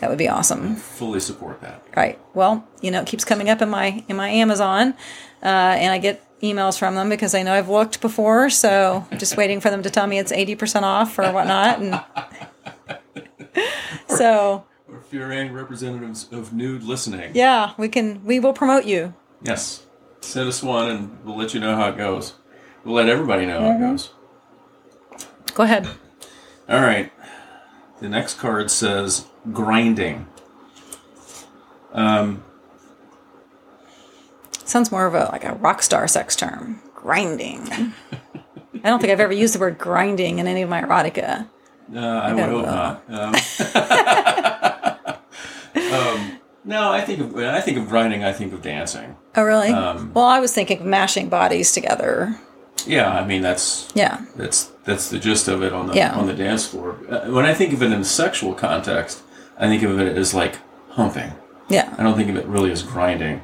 that 0.00 0.08
would 0.10 0.18
be 0.18 0.28
awesome. 0.28 0.76
Fully 0.76 1.20
support 1.20 1.60
that. 1.62 1.82
Right. 1.96 2.18
Well, 2.34 2.66
you 2.80 2.90
know, 2.90 3.00
it 3.00 3.06
keeps 3.06 3.24
coming 3.24 3.48
up 3.50 3.62
in 3.62 3.68
my 3.70 4.04
in 4.08 4.16
my 4.16 4.28
Amazon, 4.28 4.94
uh, 5.42 5.46
and 5.46 5.92
I 5.92 5.98
get 5.98 6.22
emails 6.40 6.78
from 6.78 6.94
them 6.94 7.08
because 7.08 7.34
I 7.34 7.42
know 7.42 7.54
I've 7.54 7.68
looked 7.68 8.00
before. 8.00 8.50
So 8.50 9.06
I'm 9.10 9.18
just 9.24 9.36
waiting 9.36 9.60
for 9.60 9.70
them 9.70 9.82
to 9.82 9.90
tell 9.90 10.06
me 10.06 10.18
it's 10.18 10.32
eighty 10.32 10.54
percent 10.56 10.84
off 10.84 11.18
or 11.18 11.30
whatnot. 11.32 11.80
And 11.80 12.00
so 14.08 14.64
Or 14.88 14.98
if 14.98 15.12
you're 15.12 15.32
any 15.32 15.50
representatives 15.50 16.28
of 16.32 16.52
Nood 16.52 16.82
listening, 16.82 17.32
yeah, 17.34 17.72
we 17.78 17.88
can 17.88 18.24
we 18.24 18.40
will 18.40 18.52
promote 18.52 18.84
you. 18.84 19.14
yes, 19.42 19.84
send 20.20 20.48
us 20.48 20.62
one 20.62 20.90
and 20.90 21.24
we'll 21.24 21.36
let 21.36 21.54
you 21.54 21.60
know 21.60 21.76
how 21.76 21.88
it 21.90 21.96
goes. 21.96 22.34
We'll 22.84 22.94
let 22.96 23.08
everybody 23.08 23.46
know 23.46 23.60
how 23.60 23.70
it 23.76 23.78
goes. 23.78 24.10
Go 25.54 25.62
ahead. 25.62 25.88
All 26.68 26.80
right. 26.80 27.10
The 28.00 28.08
next 28.08 28.38
card 28.38 28.70
says 28.70 29.26
grinding. 29.52 30.26
Um, 31.92 32.42
Sounds 34.64 34.90
more 34.90 35.06
of 35.06 35.14
a 35.14 35.26
like 35.32 35.44
a 35.44 35.54
rock 35.54 35.82
star 35.82 36.08
sex 36.08 36.34
term. 36.34 36.80
Grinding. 36.94 37.68
I 37.70 37.92
don't 38.82 39.00
think 39.00 39.12
I've 39.12 39.20
ever 39.20 39.32
used 39.32 39.54
the 39.54 39.58
word 39.58 39.78
grinding 39.78 40.38
in 40.38 40.46
any 40.46 40.62
of 40.62 40.68
my 40.68 40.82
erotica. 40.82 41.46
uh, 41.94 41.98
I 41.98 42.32
would 42.34 42.44
hope 42.44 42.66
not. 42.66 43.04
Um, 43.08 43.34
um, 45.92 46.38
no, 46.64 46.90
I 46.92 47.02
think 47.02 47.20
of 47.20 47.32
when 47.32 47.46
I 47.46 47.60
think 47.60 47.78
of 47.78 47.88
grinding. 47.88 48.24
I 48.24 48.32
think 48.32 48.52
of 48.52 48.62
dancing. 48.62 49.16
Oh, 49.36 49.42
really? 49.42 49.68
Um, 49.70 50.12
well, 50.14 50.24
I 50.24 50.40
was 50.40 50.52
thinking 50.52 50.80
of 50.80 50.86
mashing 50.86 51.28
bodies 51.28 51.72
together. 51.72 52.38
Yeah, 52.86 53.10
I 53.10 53.24
mean 53.26 53.42
that's 53.42 53.88
Yeah. 53.94 54.20
That's 54.36 54.70
that's 54.84 55.08
the 55.10 55.18
gist 55.18 55.48
of 55.48 55.62
it 55.62 55.72
on 55.72 55.86
the 55.88 55.94
Yeah. 55.94 56.14
on 56.14 56.26
the 56.26 56.34
dance 56.34 56.66
floor. 56.66 56.96
Uh, 57.10 57.20
When 57.30 57.44
I 57.46 57.54
think 57.54 57.72
of 57.72 57.82
it 57.82 57.92
in 57.92 58.00
a 58.00 58.04
sexual 58.04 58.54
context, 58.54 59.22
I 59.58 59.66
think 59.68 59.82
of 59.82 59.98
it 60.00 60.16
as 60.18 60.34
like 60.34 60.58
humping. 60.90 61.32
Yeah. 61.68 61.92
I 61.98 62.02
don't 62.02 62.16
think 62.16 62.28
of 62.30 62.36
it 62.36 62.46
really 62.46 62.70
as 62.72 62.82
grinding. 62.82 63.42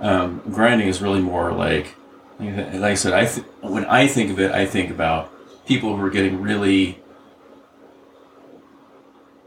Um, 0.00 0.40
grinding 0.50 0.88
is 0.88 1.00
really 1.02 1.20
more 1.20 1.52
like, 1.52 1.94
like 2.40 2.82
I 2.82 2.94
said, 2.94 3.12
I 3.12 3.26
th- 3.26 3.46
when 3.60 3.84
I 3.84 4.06
think 4.06 4.30
of 4.30 4.40
it, 4.40 4.50
I 4.50 4.66
think 4.66 4.90
about 4.90 5.30
people 5.66 5.96
who 5.96 6.04
are 6.04 6.10
getting 6.10 6.40
really 6.40 6.98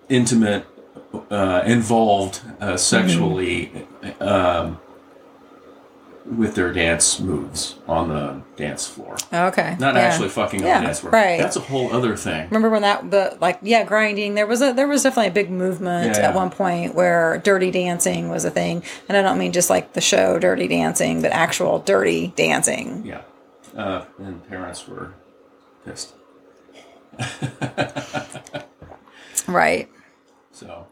intimate, 0.09 0.65
uh, 1.31 1.63
involved 1.65 2.41
uh, 2.61 2.77
sexually 2.77 3.71
um, 4.19 4.79
with 6.35 6.55
their 6.55 6.73
dance 6.73 7.19
moves 7.21 7.75
on 7.87 8.09
the 8.09 8.41
dance 8.57 8.85
floor. 8.87 9.15
Okay. 9.33 9.77
Not 9.79 9.95
Yeah. 9.95 10.01
actually 10.01 10.29
fucking 10.29 10.59
on 10.61 10.81
the 10.81 10.87
dance 10.87 10.99
floor. 10.99 11.11
right. 11.11 11.39
That's 11.39 11.55
a 11.55 11.61
whole 11.61 11.93
other 11.93 12.17
thing. 12.17 12.45
Remember 12.49 12.69
when 12.69 12.81
that 12.81 13.09
the 13.11 13.37
like 13.39 13.59
yeah 13.61 13.83
grinding 13.85 14.35
there 14.35 14.45
was 14.45 14.61
a 14.61 14.73
there 14.73 14.87
was 14.87 15.03
definitely 15.03 15.29
a 15.29 15.31
big 15.31 15.49
movement 15.49 16.15
Yeah, 16.15 16.21
yeah. 16.21 16.27
at 16.29 16.35
one 16.35 16.49
point 16.49 16.95
where 16.95 17.37
dirty 17.43 17.71
dancing 17.71 18.29
was 18.29 18.43
a 18.45 18.49
thing 18.51 18.83
and 19.07 19.17
I 19.17 19.21
don't 19.21 19.37
mean 19.37 19.53
just 19.53 19.69
like 19.69 19.93
the 19.93 20.01
show 20.01 20.37
Dirty 20.37 20.67
Dancing 20.67 21.21
but 21.21 21.31
actual 21.31 21.79
dirty 21.79 22.33
dancing. 22.35 23.03
Yeah. 23.05 23.21
Uh, 23.75 24.03
and 24.19 24.45
parents 24.49 24.87
were 24.87 25.13
pissed. 25.85 26.13
Right. 29.47 29.87
So, 30.51 30.87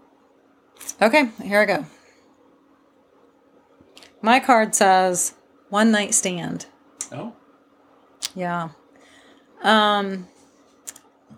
Okay, 1.01 1.29
here 1.43 1.59
I 1.59 1.65
go. 1.65 1.85
My 4.25 4.39
card 4.39 4.73
says 4.73 5.35
one 5.69 5.91
night 5.91 6.15
stand. 6.15 6.65
oh, 7.11 7.33
Yeah. 8.33 8.69
Um 9.61 10.27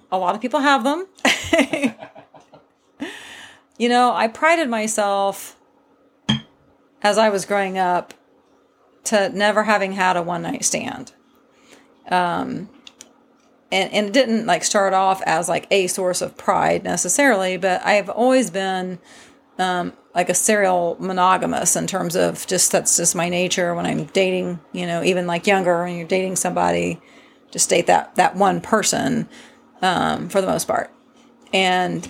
a 0.10 0.17
lot 0.17 0.36
of 0.36 0.41
people 0.41 0.62
have 0.62 0.86
them. 0.86 1.06
you 3.77 3.89
know, 3.89 4.13
I 4.13 4.29
prided 4.29 4.70
myself 4.70 5.58
as 7.01 7.17
I 7.17 7.27
was 7.27 7.44
growing 7.44 7.77
up 7.77 8.13
to 9.03 9.27
never 9.36 9.63
having 9.63 9.91
had 9.91 10.15
a 10.15 10.22
one 10.24 10.44
night 10.44 10.63
stand. 10.63 11.12
Um 12.10 12.70
and, 13.70 13.91
and 13.91 14.08
it 14.08 14.13
didn't 14.13 14.46
like 14.46 14.63
start 14.63 14.94
off 14.94 15.22
as 15.25 15.50
like 15.50 15.67
a 15.72 15.88
source 15.88 16.22
of 16.22 16.38
pride 16.38 16.86
necessarily, 16.86 17.58
but 17.58 17.86
I've 17.86 18.08
always 18.10 18.50
been 18.50 19.00
um, 19.60 19.91
like 20.17 20.29
a 20.29 20.33
serial 20.33 20.97
monogamous 21.00 21.75
in 21.75 21.86
terms 21.86 22.15
of 22.15 22.47
just 22.47 22.71
that's 22.71 22.97
just 22.97 23.15
my 23.15 23.29
nature 23.29 23.75
when 23.75 23.86
I'm 23.86 24.05
dating, 24.05 24.59
you 24.74 24.88
know, 24.88 25.03
even 25.03 25.27
like 25.27 25.45
younger 25.45 25.83
when 25.83 25.95
you're 25.95 26.07
dating 26.07 26.38
somebody, 26.38 27.00
just 27.51 27.69
date 27.69 27.86
that 27.86 28.15
that 28.15 28.36
one 28.36 28.59
person 28.59 29.29
um, 29.83 30.27
for 30.27 30.41
the 30.41 30.47
most 30.47 30.67
part. 30.67 30.91
And 31.53 32.09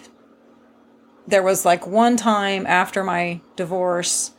there 1.28 1.44
was 1.44 1.66
like 1.66 1.86
one 1.86 2.16
time 2.16 2.66
after 2.66 3.04
my 3.04 3.42
divorce 3.58 4.32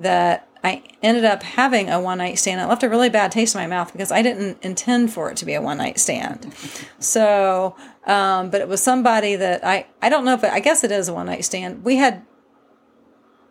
that 0.00 0.48
I 0.64 0.82
ended 1.00 1.24
up 1.24 1.44
having 1.44 1.90
a 1.90 2.00
one 2.00 2.18
night 2.18 2.40
stand. 2.40 2.60
It 2.60 2.66
left 2.66 2.82
a 2.82 2.88
really 2.88 3.08
bad 3.08 3.30
taste 3.30 3.54
in 3.54 3.60
my 3.60 3.68
mouth 3.68 3.92
because 3.92 4.10
I 4.10 4.22
didn't 4.22 4.58
intend 4.62 5.12
for 5.12 5.30
it 5.30 5.36
to 5.36 5.44
be 5.44 5.54
a 5.54 5.62
one 5.62 5.78
night 5.78 6.00
stand. 6.00 6.52
So, 6.98 7.76
um, 8.04 8.50
but 8.50 8.60
it 8.60 8.66
was 8.66 8.82
somebody 8.82 9.36
that 9.36 9.64
I, 9.64 9.86
I 10.00 10.08
don't 10.08 10.24
know 10.24 10.34
if 10.34 10.42
it, 10.42 10.52
I 10.52 10.58
guess 10.58 10.82
it 10.82 10.90
is 10.90 11.08
a 11.08 11.14
one 11.14 11.26
night 11.26 11.44
stand. 11.44 11.84
We 11.84 11.96
had 11.96 12.26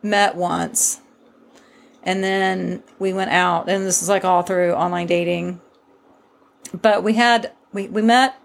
met 0.04 0.36
once 0.36 1.02
and 2.04 2.24
then 2.24 2.84
we 3.00 3.14
went 3.14 3.32
out 3.32 3.70
and 3.70 3.86
this 3.86 4.02
is 4.02 4.10
like 4.10 4.26
all 4.26 4.42
through 4.42 4.74
online 4.74 5.08
dating. 5.08 5.62
But 6.80 7.04
we 7.04 7.14
had, 7.14 7.52
we, 7.74 7.88
we 7.88 8.02
met 8.02 8.40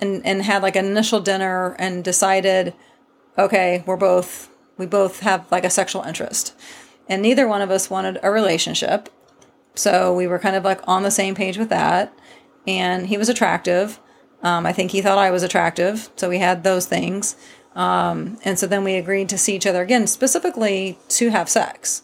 and, 0.00 0.24
and 0.24 0.42
had 0.42 0.62
like 0.62 0.76
an 0.76 0.86
initial 0.86 1.20
dinner 1.20 1.76
and 1.78 2.02
decided, 2.02 2.74
okay, 3.36 3.82
we're 3.86 3.96
both, 3.96 4.50
we 4.78 4.86
both 4.86 5.20
have 5.20 5.50
like 5.50 5.64
a 5.64 5.70
sexual 5.70 6.02
interest 6.02 6.54
and 7.08 7.20
neither 7.20 7.46
one 7.46 7.60
of 7.60 7.70
us 7.70 7.90
wanted 7.90 8.18
a 8.22 8.30
relationship. 8.30 9.08
So 9.74 10.14
we 10.14 10.26
were 10.26 10.38
kind 10.38 10.56
of 10.56 10.64
like 10.64 10.80
on 10.86 11.02
the 11.02 11.10
same 11.10 11.34
page 11.34 11.58
with 11.58 11.68
that. 11.68 12.14
And 12.66 13.06
he 13.08 13.16
was 13.16 13.28
attractive. 13.28 13.98
Um, 14.42 14.64
I 14.64 14.72
think 14.72 14.90
he 14.90 15.02
thought 15.02 15.18
I 15.18 15.30
was 15.30 15.42
attractive. 15.42 16.08
So 16.16 16.28
we 16.28 16.38
had 16.38 16.62
those 16.62 16.86
things. 16.86 17.36
Um, 17.80 18.36
and 18.44 18.58
so 18.58 18.66
then 18.66 18.84
we 18.84 18.96
agreed 18.96 19.30
to 19.30 19.38
see 19.38 19.56
each 19.56 19.66
other 19.66 19.80
again, 19.80 20.06
specifically 20.06 20.98
to 21.08 21.30
have 21.30 21.48
sex. 21.48 22.02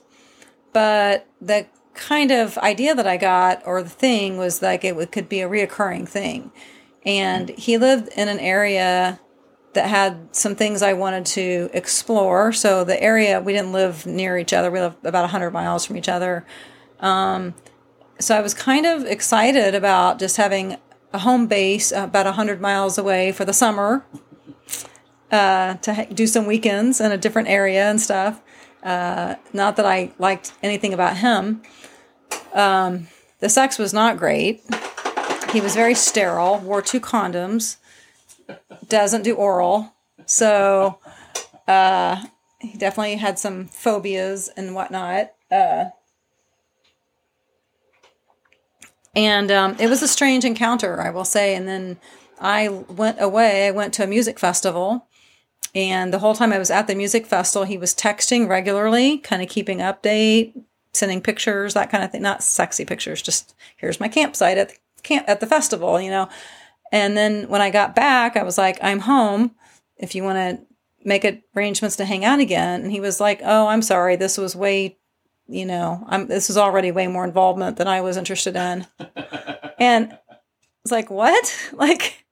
But 0.73 1.26
the 1.38 1.66
kind 1.92 2.30
of 2.30 2.56
idea 2.59 2.95
that 2.95 3.06
I 3.06 3.18
got 3.18 3.62
or 3.66 3.83
the 3.83 3.90
thing 3.90 4.38
was 4.38 4.62
like 4.62 4.85
it 4.85 5.12
could 5.12 5.28
be 5.28 5.42
a 5.42 5.49
reoccurring 5.49 6.09
thing. 6.09 6.50
And 7.04 7.50
he 7.50 7.76
lived 7.76 8.09
in 8.16 8.28
an 8.28 8.38
area 8.38 9.21
that 9.75 9.90
had 9.90 10.35
some 10.35 10.54
things 10.54 10.80
I 10.80 10.95
wanted 10.95 11.26
to 11.26 11.68
explore. 11.75 12.54
So 12.54 12.83
the 12.83 13.00
area 13.02 13.42
we 13.42 13.52
didn't 13.52 13.73
live 13.73 14.06
near 14.06 14.38
each 14.38 14.54
other; 14.54 14.71
we 14.71 14.80
lived 14.80 15.04
about 15.04 15.28
hundred 15.28 15.50
miles 15.50 15.85
from 15.85 15.99
each 15.99 16.09
other. 16.09 16.47
Um, 17.00 17.54
so 18.18 18.35
I 18.35 18.40
was 18.40 18.54
kind 18.54 18.87
of 18.87 19.04
excited 19.04 19.75
about 19.75 20.18
just 20.18 20.38
having 20.38 20.78
a 21.12 21.18
home 21.18 21.47
base 21.47 21.92
about 21.92 22.26
hundred 22.35 22.62
miles 22.62 22.97
away 22.97 23.30
for 23.30 23.45
the 23.45 23.52
summer 23.52 24.06
uh, 25.36 25.74
to 25.82 26.06
do 26.12 26.26
some 26.26 26.46
weekends 26.46 27.00
in 27.00 27.12
a 27.12 27.18
different 27.18 27.48
area 27.48 27.88
and 27.88 28.00
stuff. 28.00 28.40
Uh, 28.82 29.34
not 29.52 29.76
that 29.76 29.86
I 29.86 30.12
liked 30.18 30.52
anything 30.62 30.94
about 30.94 31.16
him. 31.18 31.62
Um, 32.54 33.08
the 33.40 33.48
sex 33.48 33.78
was 33.78 33.92
not 33.92 34.16
great. 34.16 34.62
He 35.52 35.60
was 35.60 35.74
very 35.74 35.94
sterile. 35.94 36.58
Wore 36.58 36.82
two 36.82 37.00
condoms 37.00 37.76
doesn't 38.88 39.22
do 39.22 39.34
oral. 39.34 39.92
So 40.24 40.98
uh, 41.68 42.24
he 42.60 42.78
definitely 42.78 43.16
had 43.16 43.38
some 43.38 43.66
phobias 43.66 44.48
and 44.56 44.74
whatnot. 44.74 45.32
Uh, 45.50 45.86
and 49.14 49.50
um, 49.50 49.76
it 49.78 49.88
was 49.88 50.02
a 50.02 50.08
strange 50.08 50.44
encounter, 50.44 51.00
I 51.00 51.10
will 51.10 51.24
say. 51.24 51.54
And 51.54 51.66
then 51.66 51.98
I 52.40 52.68
went 52.68 53.20
away. 53.20 53.66
I 53.66 53.70
went 53.70 53.94
to 53.94 54.04
a 54.04 54.06
music 54.06 54.38
festival. 54.38 55.05
And 55.75 56.12
the 56.12 56.18
whole 56.18 56.35
time 56.35 56.52
I 56.52 56.58
was 56.58 56.70
at 56.70 56.87
the 56.87 56.94
music 56.94 57.26
festival, 57.26 57.66
he 57.66 57.78
was 57.78 57.94
texting 57.94 58.49
regularly, 58.49 59.18
kind 59.18 59.42
of 59.42 59.49
keeping 59.49 59.78
update, 59.78 60.58
sending 60.92 61.20
pictures, 61.20 61.75
that 61.75 61.90
kind 61.90 62.02
of 62.02 62.11
thing. 62.11 62.23
Not 62.23 62.42
sexy 62.42 62.85
pictures, 62.85 63.20
just 63.20 63.54
here's 63.76 64.00
my 64.00 64.08
campsite 64.08 64.58
at 64.58 64.68
the 64.70 64.76
camp 65.02 65.28
at 65.28 65.40
the 65.40 65.46
festival, 65.46 66.00
you 66.00 66.11
know. 66.11 66.28
And 66.92 67.16
then 67.16 67.49
when 67.49 67.61
I 67.61 67.70
got 67.70 67.94
back, 67.94 68.37
I 68.37 68.42
was 68.42 68.56
like, 68.56 68.78
I'm 68.82 69.00
home. 69.00 69.54
If 69.99 70.14
you 70.14 70.23
want 70.23 70.37
to 70.37 70.66
make 71.06 71.44
arrangements 71.56 71.96
to 71.96 72.04
hang 72.04 72.25
out 72.25 72.40
again. 72.40 72.82
And 72.82 72.90
he 72.90 73.00
was 73.00 73.20
like, 73.20 73.40
Oh, 73.42 73.68
I'm 73.68 73.80
sorry. 73.80 74.16
This 74.16 74.37
was 74.37 74.56
way, 74.56 74.99
you 75.46 75.64
know, 75.64 76.04
I'm, 76.08 76.26
this 76.26 76.49
was 76.49 76.58
already 76.58 76.90
way 76.90 77.06
more 77.06 77.25
involvement 77.25 77.76
than 77.76 77.87
I 77.87 78.00
was 78.00 78.16
interested 78.16 78.56
in. 78.56 78.87
and 79.78 80.18
it's 80.82 80.92
like, 80.92 81.08
what? 81.08 81.70
Like, 81.73 82.25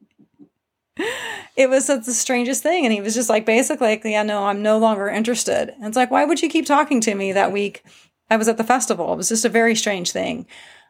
it 1.56 1.68
was 1.68 1.86
the 1.86 2.02
strangest 2.02 2.62
thing. 2.62 2.84
And 2.84 2.92
he 2.92 3.00
was 3.00 3.14
just 3.14 3.28
like, 3.28 3.46
basically, 3.46 3.88
like, 3.88 4.04
yeah, 4.04 4.22
no, 4.22 4.46
I'm 4.46 4.62
no 4.62 4.78
longer 4.78 5.08
interested. 5.08 5.74
And 5.74 5.86
it's 5.86 5.96
like, 5.96 6.10
why 6.10 6.24
would 6.24 6.42
you 6.42 6.48
keep 6.48 6.66
talking 6.66 7.00
to 7.02 7.14
me 7.14 7.32
that 7.32 7.52
week? 7.52 7.84
I 8.30 8.36
was 8.36 8.48
at 8.48 8.56
the 8.56 8.64
festival. 8.64 9.12
It 9.12 9.16
was 9.16 9.28
just 9.28 9.44
a 9.44 9.50
very 9.50 9.74
strange 9.74 10.12
thing. 10.12 10.46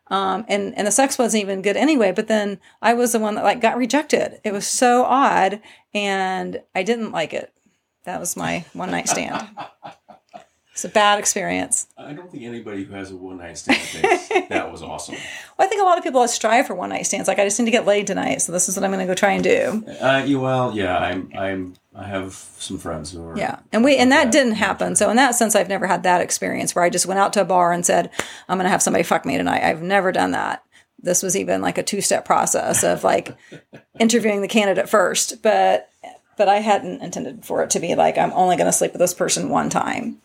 Um, 0.08 0.44
and 0.48 0.76
and 0.76 0.86
the 0.86 0.92
sex 0.92 1.16
wasn't 1.16 1.42
even 1.42 1.62
good 1.62 1.76
anyway. 1.76 2.12
But 2.12 2.28
then 2.28 2.60
I 2.82 2.94
was 2.94 3.12
the 3.12 3.18
one 3.18 3.34
that 3.36 3.44
like 3.44 3.60
got 3.60 3.78
rejected. 3.78 4.38
It 4.44 4.52
was 4.52 4.66
so 4.66 5.04
odd, 5.04 5.60
and 5.94 6.60
I 6.74 6.82
didn't 6.82 7.12
like 7.12 7.32
it. 7.32 7.52
That 8.04 8.20
was 8.20 8.36
my 8.36 8.66
one 8.74 8.90
night 8.90 9.08
stand. 9.08 9.48
It's 10.74 10.84
a 10.84 10.88
bad 10.88 11.20
experience. 11.20 11.86
I 11.96 12.12
don't 12.14 12.28
think 12.28 12.42
anybody 12.42 12.82
who 12.82 12.94
has 12.94 13.12
a 13.12 13.16
one 13.16 13.38
night 13.38 13.56
stand 13.58 13.78
thinks 13.80 14.28
that 14.48 14.72
was 14.72 14.82
awesome. 14.82 15.14
Well, 15.56 15.64
I 15.64 15.68
think 15.68 15.80
a 15.80 15.84
lot 15.84 15.98
of 15.98 16.02
people 16.02 16.26
strive 16.26 16.66
for 16.66 16.74
one 16.74 16.90
night 16.90 17.06
stands. 17.06 17.28
Like 17.28 17.38
I 17.38 17.44
just 17.44 17.60
need 17.60 17.66
to 17.66 17.70
get 17.70 17.86
laid 17.86 18.08
tonight, 18.08 18.42
so 18.42 18.50
this 18.50 18.68
is 18.68 18.74
what 18.74 18.82
I'm 18.82 18.90
going 18.90 19.06
to 19.06 19.08
go 19.08 19.14
try 19.14 19.30
and 19.30 19.44
do. 19.44 19.84
Uh, 20.00 20.24
you, 20.26 20.40
well, 20.40 20.74
yeah, 20.74 20.98
I'm, 20.98 21.30
I'm, 21.38 21.74
I 21.94 22.02
have 22.08 22.32
some 22.32 22.78
friends 22.78 23.12
who 23.12 23.24
are. 23.24 23.38
Yeah, 23.38 23.60
and 23.72 23.84
we 23.84 23.96
and 23.96 24.10
that 24.10 24.32
didn't 24.32 24.54
happen. 24.54 24.96
So 24.96 25.08
in 25.10 25.16
that 25.16 25.36
sense, 25.36 25.54
I've 25.54 25.68
never 25.68 25.86
had 25.86 26.02
that 26.02 26.20
experience 26.20 26.74
where 26.74 26.84
I 26.84 26.90
just 26.90 27.06
went 27.06 27.20
out 27.20 27.32
to 27.34 27.40
a 27.42 27.44
bar 27.44 27.70
and 27.70 27.86
said, 27.86 28.10
"I'm 28.48 28.58
going 28.58 28.64
to 28.66 28.70
have 28.70 28.82
somebody 28.82 29.04
fuck 29.04 29.24
me 29.24 29.36
tonight." 29.38 29.62
I've 29.62 29.80
never 29.80 30.10
done 30.10 30.32
that. 30.32 30.64
This 31.00 31.22
was 31.22 31.36
even 31.36 31.62
like 31.62 31.78
a 31.78 31.84
two 31.84 32.00
step 32.00 32.24
process 32.24 32.82
of 32.82 33.04
like 33.04 33.36
interviewing 34.00 34.42
the 34.42 34.48
candidate 34.48 34.88
first, 34.88 35.40
but 35.40 35.88
but 36.36 36.48
I 36.48 36.56
hadn't 36.56 37.00
intended 37.00 37.44
for 37.44 37.62
it 37.62 37.70
to 37.70 37.78
be 37.78 37.94
like 37.94 38.18
I'm 38.18 38.32
only 38.32 38.56
going 38.56 38.66
to 38.66 38.72
sleep 38.72 38.90
with 38.90 39.00
this 39.00 39.14
person 39.14 39.50
one 39.50 39.70
time. 39.70 40.20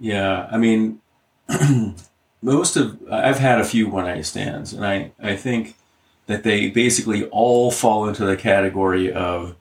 Yeah, 0.00 0.48
I 0.50 0.56
mean, 0.58 1.00
most 2.42 2.76
of 2.76 2.98
I've 3.10 3.38
had 3.38 3.60
a 3.60 3.64
few 3.64 3.88
one 3.88 4.04
night 4.04 4.26
stands, 4.26 4.72
and 4.72 4.84
I 4.84 5.12
I 5.20 5.36
think 5.36 5.74
that 6.26 6.42
they 6.44 6.68
basically 6.70 7.24
all 7.30 7.70
fall 7.70 8.06
into 8.08 8.24
the 8.24 8.36
category 8.36 9.12
of 9.12 9.56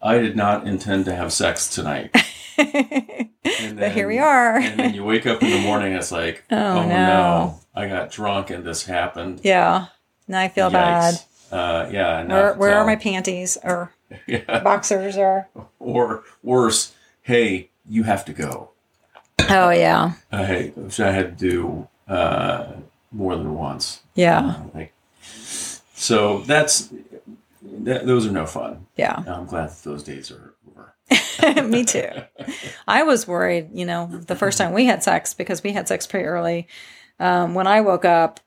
I 0.00 0.18
did 0.18 0.36
not 0.36 0.66
intend 0.66 1.04
to 1.06 1.14
have 1.14 1.32
sex 1.32 1.68
tonight. 1.68 2.14
And 3.60 3.78
But 3.78 3.92
here 3.92 4.08
we 4.08 4.18
are. 4.18 4.56
and 4.56 4.78
then 4.78 4.94
you 4.94 5.04
wake 5.04 5.26
up 5.26 5.42
in 5.42 5.50
the 5.50 5.58
morning, 5.60 5.92
it's 5.92 6.10
like, 6.12 6.44
Oh, 6.50 6.56
oh, 6.56 6.82
no. 6.82 6.88
no. 6.88 7.60
I 7.74 7.88
got 7.88 8.10
drunk 8.10 8.50
and 8.50 8.64
this 8.64 8.84
happened. 8.86 9.40
Yeah, 9.42 9.86
now 10.28 10.40
I 10.40 10.48
feel 10.48 10.70
bad. 10.70 11.14
Uh, 11.52 11.88
yeah. 11.92 12.24
Where 12.26 12.54
have 12.70 12.78
are 12.78 12.86
my 12.86 12.96
panties 12.96 13.58
or 13.62 13.92
Yeah. 14.26 14.60
boxers 14.60 15.16
or? 15.16 15.48
Or 15.78 16.24
worse, 16.42 16.94
hey, 17.22 17.70
you 17.88 18.04
have 18.04 18.24
to 18.26 18.32
go. 18.32 18.70
Oh 19.40 19.70
yeah, 19.70 20.12
I, 20.32 20.72
which 20.76 21.00
I 21.00 21.10
had 21.10 21.38
to 21.38 21.48
do 21.48 21.88
uh, 22.08 22.66
more 23.12 23.36
than 23.36 23.54
once. 23.54 24.00
yeah, 24.14 24.62
Like, 24.74 24.92
so 25.94 26.38
that's 26.40 26.90
that, 27.62 28.06
those 28.06 28.26
are 28.26 28.32
no 28.32 28.46
fun. 28.46 28.86
yeah. 28.96 29.22
I'm 29.26 29.46
glad 29.46 29.70
that 29.70 29.82
those 29.84 30.02
days 30.02 30.30
are 30.30 30.54
over. 30.68 31.62
Me 31.62 31.84
too. 31.84 32.08
I 32.88 33.02
was 33.02 33.26
worried, 33.26 33.68
you 33.72 33.84
know, 33.84 34.06
the 34.06 34.36
first 34.36 34.56
time 34.58 34.72
we 34.72 34.84
had 34.86 35.02
sex 35.02 35.34
because 35.34 35.62
we 35.62 35.72
had 35.72 35.88
sex 35.88 36.06
pretty 36.06 36.26
early. 36.26 36.68
Um, 37.20 37.54
when 37.54 37.66
I 37.66 37.80
woke 37.80 38.04
up, 38.04 38.40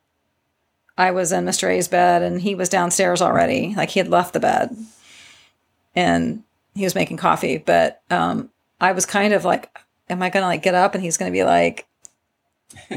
I 0.97 1.11
was 1.11 1.31
in 1.31 1.45
Mr. 1.45 1.69
A's 1.69 1.87
bed 1.87 2.21
and 2.23 2.41
he 2.41 2.55
was 2.55 2.69
downstairs 2.69 3.21
already. 3.21 3.73
Like 3.75 3.89
he 3.89 3.99
had 3.99 4.07
left 4.09 4.33
the 4.33 4.39
bed 4.39 4.75
and 5.95 6.43
he 6.75 6.83
was 6.83 6.95
making 6.95 7.17
coffee. 7.17 7.57
But 7.57 8.01
um, 8.09 8.49
I 8.81 8.91
was 8.93 9.05
kind 9.05 9.33
of 9.33 9.45
like, 9.45 9.69
am 10.09 10.21
I 10.21 10.29
going 10.29 10.43
to 10.43 10.47
like 10.47 10.61
get 10.63 10.75
up 10.75 10.95
and 10.95 11.03
he's 11.03 11.17
going 11.17 11.31
to 11.31 11.37
be 11.37 11.43
like, 11.43 11.87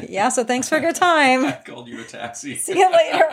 yeah, 0.08 0.28
so 0.28 0.44
thanks 0.44 0.68
for 0.68 0.78
your 0.78 0.92
time. 0.92 1.44
I 1.46 1.52
called 1.64 1.88
you 1.88 2.00
a 2.00 2.04
taxi. 2.04 2.56
See 2.56 2.78
you 2.78 2.90
later. 2.90 3.28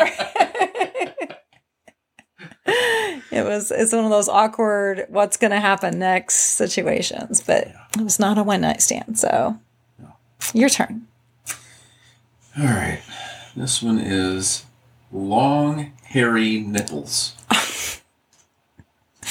it 3.32 3.46
was 3.46 3.72
it's 3.72 3.94
one 3.94 4.06
of 4.06 4.12
those 4.12 4.30
awkward 4.30 5.06
what's 5.10 5.38
going 5.38 5.52
to 5.52 5.60
happen 5.60 6.00
next 6.00 6.36
situations, 6.36 7.42
but 7.42 7.68
it 7.68 8.02
was 8.02 8.20
not 8.20 8.38
a 8.38 8.44
one 8.44 8.62
night 8.62 8.82
stand. 8.82 9.18
So 9.18 9.60
your 10.54 10.70
turn. 10.70 11.08
All 12.58 12.66
right. 12.66 13.02
This 13.56 13.82
one 13.82 14.00
is 14.00 14.66
long, 15.12 15.94
hairy 16.04 16.60
nipples. 16.60 17.36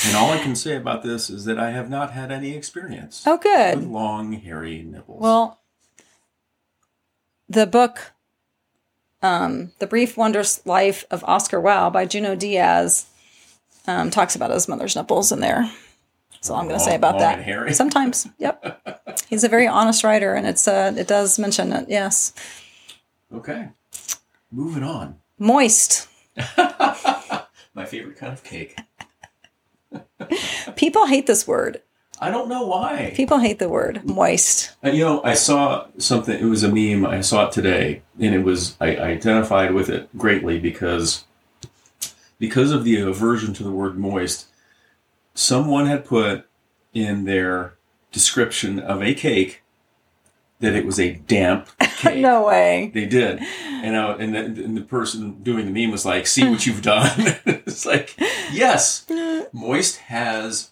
and 0.06 0.16
all 0.16 0.30
I 0.30 0.38
can 0.38 0.54
say 0.56 0.76
about 0.76 1.02
this 1.02 1.28
is 1.30 1.44
that 1.46 1.58
I 1.58 1.70
have 1.70 1.90
not 1.90 2.12
had 2.12 2.30
any 2.32 2.54
experience 2.54 3.22
Oh, 3.26 3.32
with 3.32 3.42
good. 3.42 3.84
long, 3.84 4.32
hairy 4.32 4.82
nipples. 4.82 5.20
Well, 5.20 5.60
the 7.48 7.66
book, 7.66 8.12
um, 9.22 9.72
"The 9.78 9.86
Brief 9.86 10.16
Wondrous 10.16 10.64
Life 10.66 11.04
of 11.10 11.22
Oscar 11.24 11.60
Wilde" 11.60 11.92
by 11.92 12.04
Junot 12.06 12.38
Diaz, 12.40 13.06
um, 13.86 14.10
talks 14.10 14.34
about 14.36 14.50
his 14.50 14.68
mother's 14.68 14.96
nipples 14.96 15.30
in 15.32 15.40
there. 15.40 15.70
That's 16.32 16.50
all 16.50 16.56
I'm 16.58 16.66
going 16.68 16.78
to 16.78 16.84
say 16.84 16.94
about 16.94 17.18
that. 17.18 17.74
Sometimes, 17.76 18.28
yep. 18.38 19.00
He's 19.28 19.42
a 19.44 19.48
very 19.48 19.66
honest 19.66 20.04
writer, 20.04 20.34
and 20.34 20.46
it's 20.46 20.66
uh, 20.68 20.92
it 20.96 21.06
does 21.08 21.38
mention 21.38 21.72
it. 21.72 21.88
Yes, 21.88 22.32
okay. 23.32 23.70
Moving 24.50 24.82
on. 24.84 25.16
moist. 25.38 26.08
My 27.74 27.84
favorite 27.86 28.16
kind 28.16 28.32
of 28.32 28.42
cake. 28.44 28.76
People 30.76 31.06
hate 31.06 31.26
this 31.26 31.46
word. 31.46 31.82
I 32.18 32.30
don't 32.30 32.48
know 32.48 32.66
why. 32.66 33.12
People 33.14 33.38
hate 33.38 33.58
the 33.58 33.68
word 33.68 34.04
moist. 34.04 34.74
Uh, 34.82 34.88
You 34.90 35.04
know, 35.04 35.22
I 35.22 35.34
saw 35.34 35.86
something. 35.98 36.38
It 36.38 36.46
was 36.46 36.62
a 36.62 36.72
meme. 36.72 37.04
I 37.04 37.20
saw 37.20 37.46
it 37.46 37.52
today, 37.52 38.02
and 38.18 38.34
it 38.34 38.42
was 38.42 38.76
I, 38.80 38.96
I 38.96 39.08
identified 39.08 39.74
with 39.74 39.90
it 39.90 40.08
greatly 40.16 40.58
because 40.58 41.24
because 42.38 42.72
of 42.72 42.84
the 42.84 43.00
aversion 43.00 43.52
to 43.54 43.62
the 43.62 43.70
word 43.70 43.98
moist. 43.98 44.46
Someone 45.34 45.84
had 45.86 46.06
put 46.06 46.46
in 46.94 47.24
their 47.24 47.74
description 48.10 48.78
of 48.78 49.02
a 49.02 49.12
cake 49.12 49.62
that 50.60 50.74
it 50.74 50.86
was 50.86 50.98
a 50.98 51.14
damp 51.14 51.68
cake. 51.98 52.18
No 52.18 52.46
way. 52.46 52.90
They 52.94 53.06
did, 53.06 53.40
and 53.40 53.94
uh, 53.96 54.16
and, 54.18 54.34
the, 54.34 54.38
and 54.40 54.76
the 54.76 54.80
person 54.82 55.42
doing 55.42 55.66
the 55.66 55.72
meme 55.82 55.90
was 55.92 56.04
like, 56.06 56.26
"See 56.26 56.48
what 56.48 56.66
you've 56.66 56.82
done." 56.82 57.10
it's 57.46 57.84
like, 57.86 58.14
yes, 58.52 59.06
moist 59.52 59.98
has 59.98 60.70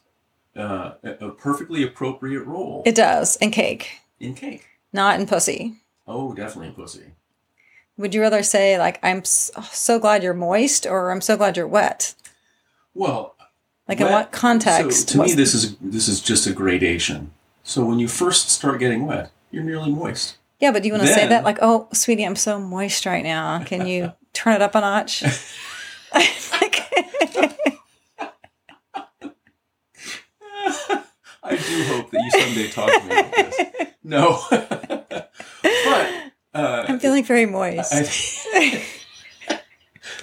uh, 0.57 0.93
a 1.03 1.31
perfectly 1.31 1.83
appropriate 1.83 2.45
role 2.45 2.83
It 2.87 2.95
does 2.95 3.37
in 3.37 3.51
cake, 3.51 4.01
in 4.21 4.35
cake. 4.35 4.65
not 4.93 5.19
in 5.21 5.27
pussy. 5.27 5.77
Oh, 6.07 6.33
definitely 6.35 6.73
pussy. 6.73 7.13
Would 7.97 8.15
you 8.15 8.21
rather 8.23 8.43
say 8.43 8.79
like 8.79 8.99
I'm 9.03 9.25
so 9.25 9.99
glad 9.99 10.23
you're 10.23 10.35
moist 10.35 10.87
or 10.87 11.11
I'm 11.11 11.21
so 11.21 11.37
glad 11.37 11.57
you're 11.57 11.69
wet? 11.69 12.15
Well, 12.95 13.35
Like 13.89 14.01
in 14.01 14.07
what 14.09 14.33
context? 14.33 15.11
So 15.11 15.19
to 15.23 15.29
me, 15.29 15.35
this 15.35 15.55
is 15.55 15.77
this 15.81 16.09
is 16.09 16.21
just 16.21 16.47
a 16.47 16.53
gradation. 16.53 17.31
So 17.63 17.85
when 17.85 17.99
you 17.99 18.09
first 18.09 18.51
start 18.51 18.79
getting 18.81 19.07
wet, 19.07 19.31
you're 19.55 19.63
nearly 19.63 19.91
moist. 19.93 20.37
yeah, 20.61 20.73
but 20.73 20.83
do 20.83 20.89
you 20.89 20.95
want 20.95 21.07
to 21.07 21.13
say 21.13 21.27
that 21.29 21.45
like, 21.45 21.59
oh, 21.63 21.89
sweetie, 21.93 22.25
I'm 22.25 22.37
so 22.37 22.59
moist 22.59 23.07
right 23.07 23.23
now. 23.23 23.63
Can 23.65 23.87
you 23.87 24.13
turn 24.33 24.55
it 24.55 24.63
up 24.63 24.75
a 24.75 24.81
notch? 24.81 25.23
I 31.47 31.57
do 31.57 31.85
hope 31.85 32.11
that 32.11 32.23
you 32.25 32.31
someday 32.31 32.71
talk 32.71 32.91
to 32.91 33.07
me 33.07 33.21
about 33.21 33.35
this. 33.35 33.61
No, 34.03 34.41
but 34.51 35.31
uh, 36.55 36.85
I'm 36.89 36.99
feeling 36.99 37.23
very 37.25 37.47
moist. 37.47 37.93
I, 37.93 38.83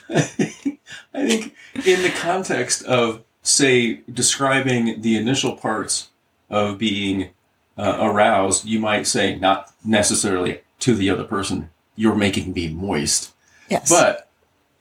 I 0.09 1.27
think 1.27 1.55
in 1.85 2.01
the 2.01 2.11
context 2.15 2.83
of, 2.85 3.23
say, 3.43 4.01
describing 4.11 5.01
the 5.01 5.15
initial 5.17 5.55
parts 5.55 6.09
of 6.49 6.77
being 6.77 7.29
uh, 7.77 7.97
aroused, 8.01 8.65
you 8.65 8.79
might 8.79 9.07
say, 9.07 9.35
not 9.37 9.71
necessarily 9.83 10.61
to 10.79 10.95
the 10.95 11.09
other 11.09 11.23
person, 11.23 11.69
you're 11.95 12.15
making 12.15 12.53
me 12.53 12.67
moist. 12.69 13.31
yes. 13.69 13.89
But 13.89 14.29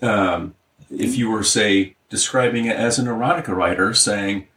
um, 0.07 0.55
if 0.91 1.17
you 1.17 1.31
were, 1.31 1.45
say, 1.45 1.97
describing 2.09 2.67
it 2.67 2.77
as 2.77 2.99
an 2.99 3.07
erotica 3.07 3.49
writer, 3.55 3.95
saying 3.95 4.49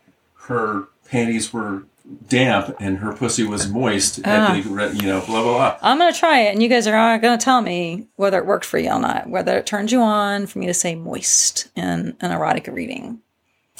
her 0.47 0.87
panties 1.09 1.53
were 1.53 1.83
damp 2.27 2.75
and 2.79 2.97
her 2.97 3.13
pussy 3.13 3.43
was 3.43 3.69
moist, 3.69 4.19
Ah. 4.25 4.53
at 4.55 4.63
the, 4.63 4.69
you 4.95 5.07
know, 5.07 5.21
blah, 5.21 5.41
blah, 5.41 5.53
blah. 5.53 5.77
I'm 5.81 5.97
gonna 5.97 6.11
try 6.13 6.39
it, 6.41 6.51
and 6.53 6.61
you 6.61 6.67
guys 6.69 6.85
are 6.87 7.17
going 7.19 7.37
to 7.37 7.43
tell 7.43 7.61
me 7.61 8.07
whether 8.17 8.37
it 8.39 8.45
worked 8.45 8.65
for 8.65 8.77
you 8.77 8.89
or 8.89 8.99
not, 8.99 9.29
whether 9.29 9.57
it 9.57 9.65
turned 9.65 9.91
you 9.91 10.01
on 10.01 10.45
for 10.47 10.59
me 10.59 10.65
to 10.67 10.73
say 10.73 10.95
moist 10.95 11.69
in 11.75 12.15
an 12.19 12.31
erotica 12.31 12.73
reading. 12.73 13.19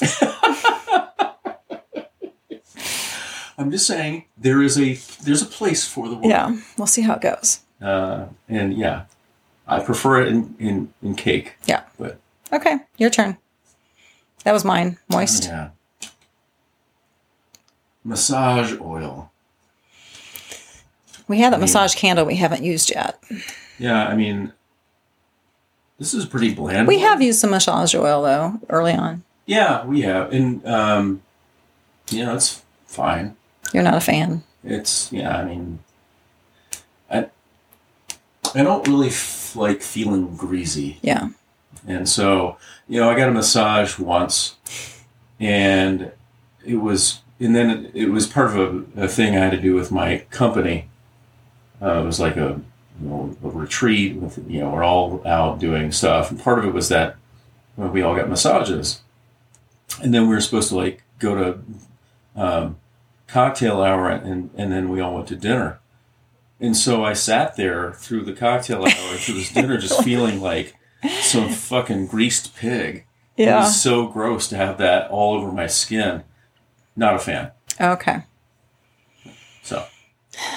I'm 3.56 3.70
just 3.70 3.86
saying 3.86 4.24
there 4.36 4.62
is 4.62 4.78
a 4.78 4.94
there's 5.22 5.42
a 5.42 5.46
place 5.46 5.86
for 5.86 6.08
the. 6.08 6.18
Yeah, 6.22 6.56
we'll 6.76 6.86
see 6.86 7.02
how 7.02 7.14
it 7.14 7.20
goes. 7.20 7.60
Uh, 7.80 8.26
and 8.48 8.74
yeah, 8.74 9.04
I 9.66 9.80
prefer 9.80 10.22
it 10.22 10.28
in, 10.28 10.54
in, 10.58 10.92
in 11.02 11.14
cake. 11.14 11.54
Yeah. 11.66 11.82
But 11.98 12.18
Okay, 12.52 12.78
your 12.98 13.10
turn. 13.10 13.36
That 14.44 14.52
was 14.52 14.64
mine. 14.64 14.98
Moist. 15.08 15.44
yeah. 15.44 15.70
Massage 18.04 18.74
oil. 18.80 19.30
We 21.26 21.38
have 21.40 21.52
that 21.52 21.60
massage 21.60 21.94
candle 21.94 22.26
we 22.26 22.36
haven't 22.36 22.62
used 22.62 22.90
yet. 22.90 23.22
Yeah, 23.78 24.06
I 24.06 24.14
mean, 24.14 24.52
this 25.98 26.12
is 26.12 26.26
pretty 26.26 26.52
bland. 26.54 26.86
We 26.86 26.98
have 26.98 27.22
used 27.22 27.40
some 27.40 27.50
massage 27.50 27.94
oil 27.94 28.22
though 28.22 28.60
early 28.68 28.92
on. 28.92 29.22
Yeah, 29.46 29.84
we 29.86 30.02
have, 30.02 30.32
and 30.32 30.66
um, 30.66 31.22
you 32.10 32.24
know, 32.24 32.34
it's 32.34 32.62
fine. 32.86 33.36
You're 33.74 33.82
not 33.82 33.94
a 33.94 34.00
fan. 34.00 34.44
It's 34.62 35.12
yeah. 35.12 35.36
I 35.36 35.44
mean, 35.44 35.80
I 37.10 37.26
I 38.54 38.62
don't 38.62 38.86
really 38.86 39.08
f- 39.08 39.56
like 39.56 39.82
feeling 39.82 40.36
greasy. 40.36 40.98
Yeah. 41.02 41.30
And 41.86 42.08
so, 42.08 42.56
you 42.88 43.00
know, 43.00 43.10
I 43.10 43.16
got 43.16 43.28
a 43.28 43.32
massage 43.32 43.98
once, 43.98 44.54
and 45.40 46.12
it 46.64 46.76
was, 46.76 47.20
and 47.40 47.54
then 47.54 47.68
it, 47.68 47.90
it 47.94 48.08
was 48.10 48.26
part 48.26 48.56
of 48.56 48.56
a, 48.96 49.02
a 49.02 49.08
thing 49.08 49.36
I 49.36 49.40
had 49.40 49.50
to 49.50 49.60
do 49.60 49.74
with 49.74 49.90
my 49.90 50.24
company. 50.30 50.88
Uh, 51.82 52.00
it 52.00 52.04
was 52.04 52.20
like 52.20 52.36
a, 52.36 52.60
you 53.02 53.08
know, 53.08 53.36
a 53.42 53.48
retreat 53.48 54.16
with, 54.16 54.38
you 54.48 54.60
know, 54.60 54.70
we're 54.70 54.84
all 54.84 55.20
out 55.26 55.58
doing 55.58 55.90
stuff, 55.90 56.30
and 56.30 56.40
part 56.40 56.60
of 56.60 56.64
it 56.64 56.72
was 56.72 56.88
that 56.88 57.16
well, 57.76 57.88
we 57.88 58.02
all 58.02 58.14
got 58.14 58.30
massages, 58.30 59.02
and 60.00 60.14
then 60.14 60.28
we 60.28 60.34
were 60.34 60.40
supposed 60.40 60.68
to 60.68 60.76
like 60.76 61.02
go 61.18 61.34
to 61.34 62.40
um, 62.40 62.76
cocktail 63.26 63.82
hour, 63.82 64.08
and 64.08 64.50
and 64.56 64.72
then 64.72 64.88
we 64.88 65.00
all 65.00 65.14
went 65.14 65.28
to 65.28 65.36
dinner. 65.36 65.78
And 66.60 66.76
so 66.76 67.04
I 67.04 67.12
sat 67.14 67.56
there 67.56 67.92
through 67.92 68.24
the 68.24 68.32
cocktail 68.32 68.84
hour 68.84 69.16
through 69.16 69.34
this 69.34 69.52
dinner, 69.54 69.76
just 69.78 70.02
feeling 70.04 70.40
like 70.40 70.74
some 71.20 71.48
fucking 71.50 72.06
greased 72.06 72.54
pig. 72.56 73.04
It 73.36 73.46
Yeah. 73.46 73.60
was 73.60 73.80
so 73.80 74.06
gross 74.06 74.48
to 74.48 74.56
have 74.56 74.78
that 74.78 75.10
all 75.10 75.34
over 75.34 75.50
my 75.52 75.66
skin. 75.66 76.22
Not 76.96 77.14
a 77.16 77.18
fan. 77.18 77.50
Okay. 77.80 78.22
So 79.62 79.84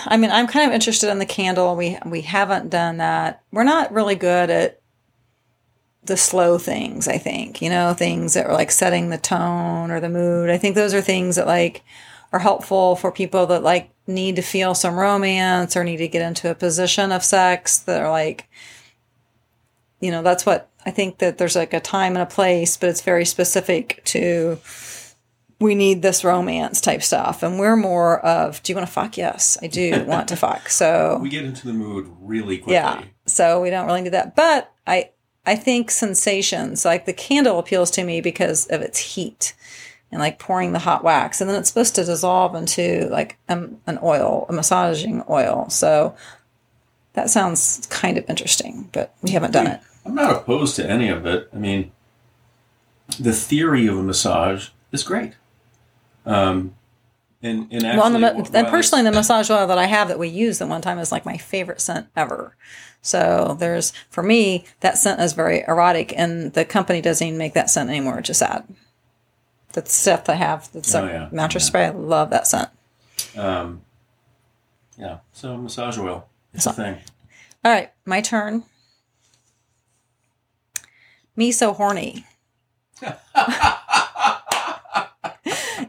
I 0.06 0.17
mean, 0.17 0.32
I'm 0.32 0.47
kind 0.47 0.67
of 0.67 0.73
interested 0.73 1.10
in 1.10 1.19
the 1.19 1.25
candle. 1.25 1.75
We 1.75 1.97
we 2.06 2.21
haven't 2.21 2.69
done 2.69 2.97
that. 2.97 3.41
We're 3.51 3.63
not 3.63 3.91
really 3.91 4.15
good 4.15 4.49
at 4.49 4.80
the 6.03 6.17
slow 6.17 6.58
things, 6.58 7.08
I 7.08 7.17
think. 7.17 7.62
You 7.62 7.69
know, 7.69 7.93
things 7.93 8.34
that 8.36 8.45
are 8.45 8.53
like 8.53 8.71
setting 8.71 9.10
the 9.10 9.17
tone 9.17 9.91
or 9.91 9.99
the 9.99 10.10
mood. 10.10 10.49
I 10.49 10.58
think 10.58 10.75
those 10.75 10.93
are 10.93 11.01
things 11.01 11.36
that 11.36 11.47
like 11.47 11.84
are 12.31 12.39
helpful 12.39 12.95
for 12.95 13.11
people 13.11 13.45
that 13.47 13.63
like 13.63 13.89
need 14.05 14.35
to 14.35 14.41
feel 14.41 14.73
some 14.73 14.95
romance 14.95 15.75
or 15.75 15.83
need 15.83 15.97
to 15.97 16.07
get 16.07 16.21
into 16.21 16.49
a 16.49 16.55
position 16.55 17.11
of 17.11 17.23
sex 17.23 17.77
that 17.79 18.01
are 18.01 18.11
like 18.11 18.47
you 19.99 20.11
know, 20.11 20.21
that's 20.21 20.45
what 20.45 20.69
I 20.85 20.91
think 20.91 21.19
that 21.19 21.37
there's 21.37 21.55
like 21.55 21.73
a 21.73 21.79
time 21.79 22.13
and 22.13 22.21
a 22.21 22.25
place, 22.25 22.77
but 22.77 22.89
it's 22.89 23.01
very 23.01 23.25
specific 23.25 24.01
to 24.05 24.59
we 25.59 25.73
need 25.73 26.03
this 26.03 26.23
romance 26.23 26.79
type 26.79 27.01
stuff. 27.01 27.41
And 27.41 27.59
we're 27.59 27.75
more 27.75 28.23
of, 28.23 28.61
do 28.61 28.71
you 28.71 28.75
want 28.75 28.87
to 28.87 28.93
fuck? 28.93 29.17
Yes, 29.17 29.57
I 29.61 29.67
do 29.67 30.03
want 30.05 30.27
to 30.27 30.35
fuck. 30.35 30.69
So 30.69 31.17
we 31.21 31.29
get 31.29 31.45
into 31.45 31.65
the 31.65 31.73
mood 31.73 32.07
really 32.19 32.57
quickly. 32.57 32.73
yeah, 32.73 33.03
so 33.25 33.61
we 33.61 33.71
don't 33.71 33.87
really 33.87 34.03
do 34.03 34.11
that. 34.11 34.35
But 34.35 34.71
I, 34.85 35.11
I 35.45 35.55
think 35.55 35.89
sensations 35.89 36.85
like 36.85 37.05
the 37.05 37.13
candle 37.13 37.57
appeals 37.57 37.89
to 37.91 38.03
me 38.03 38.21
because 38.21 38.67
of 38.67 38.81
its 38.81 38.99
heat 38.99 39.55
and 40.11 40.19
like 40.19 40.39
pouring 40.39 40.73
the 40.73 40.79
hot 40.79 41.03
wax, 41.03 41.41
and 41.41 41.49
then 41.49 41.57
it's 41.57 41.69
supposed 41.69 41.95
to 41.95 42.03
dissolve 42.03 42.55
into 42.55 43.07
like 43.11 43.37
um, 43.49 43.79
an 43.87 43.99
oil, 44.01 44.45
a 44.49 44.53
massaging 44.53 45.23
oil. 45.29 45.69
So 45.69 46.15
that 47.13 47.29
sounds 47.29 47.87
kind 47.89 48.17
of 48.17 48.29
interesting, 48.29 48.89
but 48.93 49.13
we 49.21 49.31
haven't 49.31 49.51
done 49.51 49.67
it. 49.67 49.81
I'm 50.05 50.15
not 50.15 50.31
opposed 50.31 50.75
to 50.77 50.89
any 50.89 51.09
of 51.09 51.25
it. 51.25 51.49
I 51.53 51.57
mean, 51.57 51.91
the 53.19 53.33
theory 53.33 53.87
of 53.87 53.97
a 53.97 54.03
massage 54.03 54.69
is 54.91 55.03
great. 55.03 55.33
Um, 56.25 56.75
and 57.41 57.67
and 57.71 57.83
actually, 57.85 57.97
Well, 57.97 58.05
and, 58.07 58.15
the, 58.15 58.19
while 58.19 58.55
and 58.55 58.67
personally, 58.67 59.03
the 59.03 59.11
massage 59.11 59.49
oil 59.49 59.67
that 59.67 59.77
I 59.77 59.85
have 59.85 60.07
that 60.07 60.19
we 60.19 60.27
used 60.27 60.61
at 60.61 60.67
one 60.67 60.81
time 60.81 60.99
is 60.99 61.11
like 61.11 61.25
my 61.25 61.37
favorite 61.37 61.81
scent 61.81 62.07
ever. 62.15 62.55
So 63.01 63.55
there's 63.59 63.91
for 64.09 64.23
me 64.23 64.65
that 64.79 64.97
scent 64.97 65.21
is 65.21 65.33
very 65.33 65.63
erotic, 65.67 66.13
and 66.17 66.53
the 66.53 66.65
company 66.65 67.01
doesn't 67.01 67.25
even 67.25 67.37
make 67.37 67.53
that 67.53 67.69
scent 67.69 67.89
anymore, 67.89 68.15
which 68.17 68.29
is 68.29 68.37
sad. 68.37 68.63
The 69.77 69.85
stuff 69.85 70.27
I 70.27 70.33
have, 70.33 70.71
that's 70.73 70.95
Oh, 70.95 71.05
a 71.05 71.07
yeah. 71.07 71.29
mattress 71.31 71.67
spray. 71.67 71.85
I 71.85 71.89
love 71.91 72.31
that 72.31 72.47
scent. 72.47 72.69
um, 73.37 73.81
yeah. 74.97 75.19
So 75.33 75.55
massage 75.55 75.99
oil, 75.99 76.27
it's 76.51 76.65
a 76.65 76.73
thing. 76.73 76.97
All 77.63 77.71
right, 77.71 77.91
my 78.03 78.21
turn. 78.21 78.63
Me 81.35 81.51
so 81.51 81.73
horny. 81.73 82.25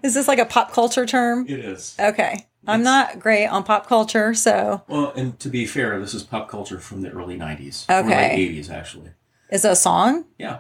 is 0.03 0.12
this 0.12 0.29
like 0.29 0.38
a 0.38 0.44
pop 0.44 0.70
culture 0.72 1.07
term? 1.07 1.46
It 1.48 1.59
is. 1.61 1.96
Okay, 1.98 2.46
I'm 2.66 2.83
not 2.83 3.18
great 3.18 3.46
on 3.46 3.64
pop 3.64 3.87
culture, 3.87 4.35
so 4.35 4.83
Well, 4.87 5.12
and 5.16 5.38
to 5.40 5.48
be 5.48 5.64
fair, 5.64 5.98
this 5.98 6.12
is 6.12 6.22
pop 6.24 6.51
culture 6.51 6.79
from 6.79 7.01
the 7.01 7.09
early 7.11 7.38
'90s, 7.38 7.87
or 7.88 8.05
Okay. 8.05 8.37
late 8.37 8.55
'80s, 8.55 8.70
actually. 8.70 9.12
is 9.51 9.64
it 9.64 9.70
a 9.72 9.77
song? 9.77 10.27
Yeah. 10.37 10.59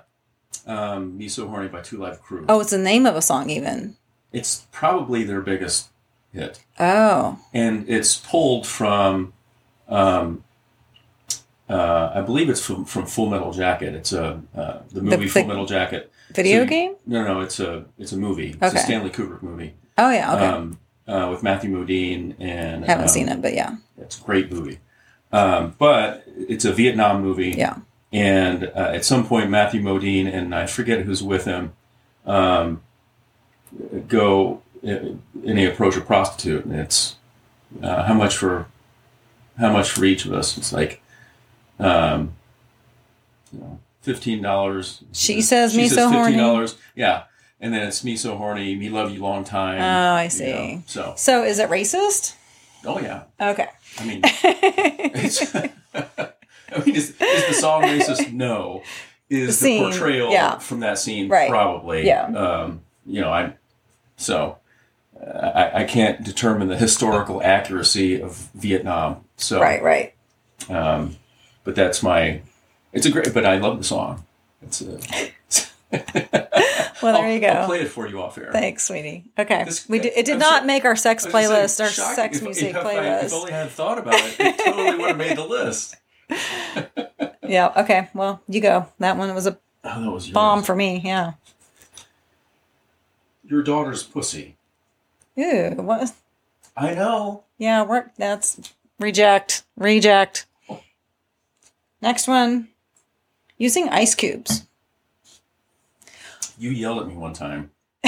Um, 0.68 1.16
Me 1.16 1.28
So 1.28 1.48
Horny 1.48 1.68
by 1.68 1.80
Two 1.80 1.96
Live 1.96 2.20
Crew. 2.22 2.44
Oh, 2.48 2.60
it's 2.60 2.70
the 2.70 2.78
name 2.78 3.06
of 3.06 3.16
a 3.16 3.22
song, 3.22 3.48
even. 3.50 3.96
It's 4.32 4.66
probably 4.70 5.24
their 5.24 5.40
biggest 5.40 5.88
hit. 6.32 6.62
Oh, 6.78 7.38
And 7.54 7.88
it's 7.88 8.18
pulled 8.18 8.66
from, 8.66 9.32
um, 9.88 10.44
uh, 11.70 12.12
I 12.14 12.20
believe 12.20 12.50
it's 12.50 12.64
from, 12.64 12.84
from 12.84 13.06
Full 13.06 13.30
Metal 13.30 13.52
Jacket. 13.52 13.94
It's 13.94 14.12
a, 14.12 14.42
uh, 14.54 14.80
the 14.92 15.00
movie 15.02 15.24
the- 15.24 15.28
Full 15.30 15.46
Metal 15.46 15.66
Jacket. 15.66 16.12
video 16.34 16.64
So- 16.64 16.68
game? 16.68 16.94
No, 17.06 17.24
no, 17.24 17.40
it's 17.40 17.58
a, 17.60 17.86
it's 17.98 18.12
a 18.12 18.16
movie. 18.18 18.50
It's 18.50 18.62
Okay. 18.62 18.76
a 18.76 18.80
Stanley 18.80 19.10
Kubrick 19.10 19.42
movie. 19.42 19.74
Oh, 19.96 20.10
yeah. 20.10 20.34
Okay. 20.34 20.46
Um, 20.46 20.78
uh, 21.08 21.28
with 21.30 21.42
Matthew 21.42 21.70
Modine 21.70 22.34
and 22.38 22.84
Haven't 22.84 23.04
um, 23.04 23.08
seen 23.08 23.28
it, 23.30 23.40
but 23.40 23.54
yeah. 23.54 23.76
It's 23.96 24.20
a 24.20 24.22
great 24.22 24.52
movie. 24.52 24.78
Um, 25.32 25.74
but 25.78 26.24
it's 26.26 26.66
a 26.66 26.72
Vietnam 26.72 27.22
movie. 27.22 27.54
Yeah. 27.56 27.76
And 28.12 28.64
uh, 28.74 28.92
at 28.94 29.04
some 29.04 29.26
point, 29.26 29.50
Matthew 29.50 29.82
Modine 29.82 30.32
and 30.32 30.54
I 30.54 30.66
forget 30.66 31.02
who's 31.02 31.22
with 31.22 31.44
him 31.44 31.72
um, 32.24 32.82
go 34.06 34.62
uh, 34.82 34.88
and 34.88 35.22
they 35.44 35.66
approach 35.66 35.96
a 35.96 36.00
prostitute, 36.00 36.64
and 36.64 36.74
it's 36.74 37.16
uh, 37.82 38.04
how 38.04 38.14
much 38.14 38.36
for 38.36 38.66
how 39.58 39.72
much 39.72 39.90
for 39.90 40.04
each 40.04 40.24
of 40.24 40.32
us. 40.32 40.56
It's 40.56 40.72
like 40.72 41.02
um, 41.78 42.32
you 43.52 43.60
know, 43.60 43.78
fifteen 44.02 44.40
dollars. 44.42 45.02
She 45.12 45.42
says, 45.42 45.76
"Me 45.76 45.88
so 45.88 46.08
horny." 46.08 46.24
Fifteen 46.32 46.38
dollars. 46.38 46.76
Yeah. 46.94 47.24
And 47.60 47.74
then 47.74 47.88
it's 47.88 48.04
me 48.04 48.16
so 48.16 48.36
horny. 48.36 48.76
Me 48.76 48.88
love 48.88 49.10
you 49.10 49.20
long 49.20 49.42
time. 49.42 49.80
Oh, 49.80 50.14
I 50.16 50.24
you 50.24 50.30
see. 50.30 50.52
know, 50.52 50.82
so, 50.86 51.14
So 51.16 51.42
is 51.42 51.58
it 51.58 51.68
racist? 51.68 52.34
oh 52.84 53.00
yeah. 53.00 53.24
Okay. 53.40 53.66
I 53.98 54.04
mean, 54.06 54.20
it's, 54.24 55.52
I 56.76 56.84
mean, 56.84 56.94
is, 56.96 57.10
is 57.20 57.46
the 57.48 57.54
song 57.54 57.82
racist? 57.82 58.32
No. 58.32 58.82
Is 59.30 59.60
The 59.60 59.78
the, 59.78 59.78
portrayal 59.84 60.30
yeah. 60.30 60.58
from 60.58 60.80
that 60.80 60.98
scene 60.98 61.28
Right. 61.28 61.50
probably? 61.50 62.06
Yeah. 62.06 62.24
Um, 62.26 62.80
you 63.06 63.20
know, 63.20 63.30
I 63.30 63.54
so 64.16 64.58
uh, 65.20 65.30
I, 65.54 65.80
I 65.82 65.84
can't 65.84 66.22
determine 66.24 66.68
the 66.68 66.76
historical 66.76 67.42
accuracy 67.42 68.20
of 68.22 68.36
Vietnam. 68.54 69.24
So, 69.36 69.60
Right, 69.60 69.82
right. 69.82 70.14
Um, 70.70 71.16
but 71.64 71.74
that's 71.74 72.02
my. 72.02 72.40
It's 72.92 73.04
a 73.06 73.10
great, 73.10 73.32
but 73.34 73.44
I 73.44 73.58
love 73.58 73.78
the 73.78 73.84
song. 73.84 74.24
It's 74.62 74.80
a. 74.82 74.98
Well, 77.00 77.12
there 77.22 77.32
you 77.32 77.38
go. 77.40 77.46
I'll 77.46 77.66
play 77.66 77.82
it 77.82 77.88
for 77.88 78.08
you 78.08 78.20
off 78.20 78.36
air. 78.38 78.50
Thanks, 78.50 78.84
sweetie. 78.88 79.24
Okay. 79.38 79.62
This- 79.62 79.88
we 79.88 80.00
it 80.00 80.26
did 80.26 80.30
I'm 80.30 80.38
not 80.40 80.58
sure- 80.60 80.66
make 80.66 80.84
our 80.84 80.96
sex 80.96 81.24
I 81.24 81.28
was 81.28 81.32
gonna 81.32 81.58
playlist, 81.60 81.70
say, 81.70 81.84
our 81.84 81.90
shocking. 81.90 82.14
sex 82.16 82.36
If- 82.38 82.42
music 82.42 82.70
if, 82.70 82.76
I, 82.84 83.18
if 83.20 83.32
only 83.32 83.52
I 83.52 83.56
had 83.58 83.70
thought 83.70 83.98
about 83.98 84.14
it, 84.14 84.34
it 84.40 84.58
totally 84.58 84.96
would 84.98 85.08
have 85.10 85.16
made 85.16 85.36
the 85.36 85.44
list. 85.44 85.94
Yeah. 87.48 87.72
Okay. 87.78 88.10
Well, 88.12 88.42
you 88.46 88.60
go. 88.60 88.86
That 88.98 89.16
one 89.16 89.34
was 89.34 89.46
a 89.46 89.58
Oh, 89.82 90.02
that 90.04 90.10
was 90.10 90.26
yours. 90.26 90.34
bomb 90.34 90.62
for 90.62 90.76
me. 90.76 91.00
Yeah. 91.02 91.32
Your 93.42 93.62
daughter's 93.62 94.02
pussy. 94.02 94.56
Ew. 95.34 95.70
What? 95.76 96.12
I 96.76 96.92
know. 96.94 97.44
Yeah. 97.56 97.84
We're 97.84 98.10
that's 98.18 98.60
reject. 99.00 99.62
Reject. 99.78 100.44
Next 102.02 102.28
one. 102.28 102.68
Using 103.56 103.88
ice 103.88 104.14
cubes. 104.14 104.66
You 106.58 106.68
yelled 106.70 107.00
at 107.00 107.08
me 107.08 107.14
one 107.16 107.32
time. 107.32 107.70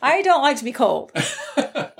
I 0.00 0.22
don't 0.24 0.40
like 0.42 0.56
to 0.56 0.64
be 0.64 0.72
cold. 0.72 1.12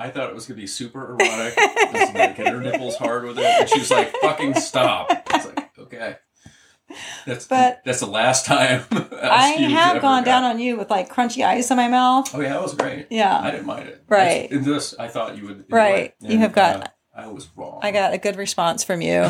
I 0.00 0.10
thought 0.10 0.30
it 0.30 0.34
was 0.34 0.46
gonna 0.46 0.60
be 0.60 0.66
super 0.66 1.12
erotic. 1.12 1.56
Was 1.56 2.14
like 2.14 2.36
get 2.36 2.48
her 2.48 2.60
nipples 2.60 2.96
hard 2.96 3.24
with 3.24 3.38
it, 3.38 3.44
and 3.44 3.68
she 3.68 3.78
was 3.78 3.90
like, 3.90 4.14
"Fucking 4.22 4.54
stop!" 4.54 5.10
It's 5.34 5.46
like, 5.46 5.70
okay, 5.78 6.16
that's 7.26 7.46
But- 7.46 7.82
that's 7.84 8.00
the 8.00 8.06
last 8.06 8.46
time. 8.46 8.84
I 9.22 9.48
have 9.70 10.00
gone 10.00 10.24
down 10.24 10.44
on 10.44 10.58
you 10.58 10.76
with 10.76 10.90
like 10.90 11.12
crunchy 11.12 11.44
ice 11.44 11.70
in 11.70 11.76
my 11.76 11.88
mouth. 11.88 12.34
Oh 12.34 12.40
yeah, 12.40 12.50
that 12.54 12.62
was 12.62 12.74
great. 12.74 13.06
Yeah. 13.10 13.38
I 13.38 13.50
didn't 13.50 13.66
mind 13.66 13.88
it. 13.88 14.02
Right. 14.08 14.48
That's- 14.50 14.52
In 14.52 14.64
this, 14.64 14.94
I 14.98 15.08
thought 15.08 15.36
you 15.36 15.46
would. 15.46 15.64
Right. 15.68 16.14
You 16.20 16.38
have 16.38 16.52
got- 16.52 16.76
uh, 16.82 16.86
I 17.14 17.26
was 17.26 17.48
wrong. 17.56 17.80
I 17.82 17.90
got 17.90 18.14
a 18.14 18.18
good 18.18 18.36
response 18.36 18.82
from 18.84 19.02
you 19.02 19.26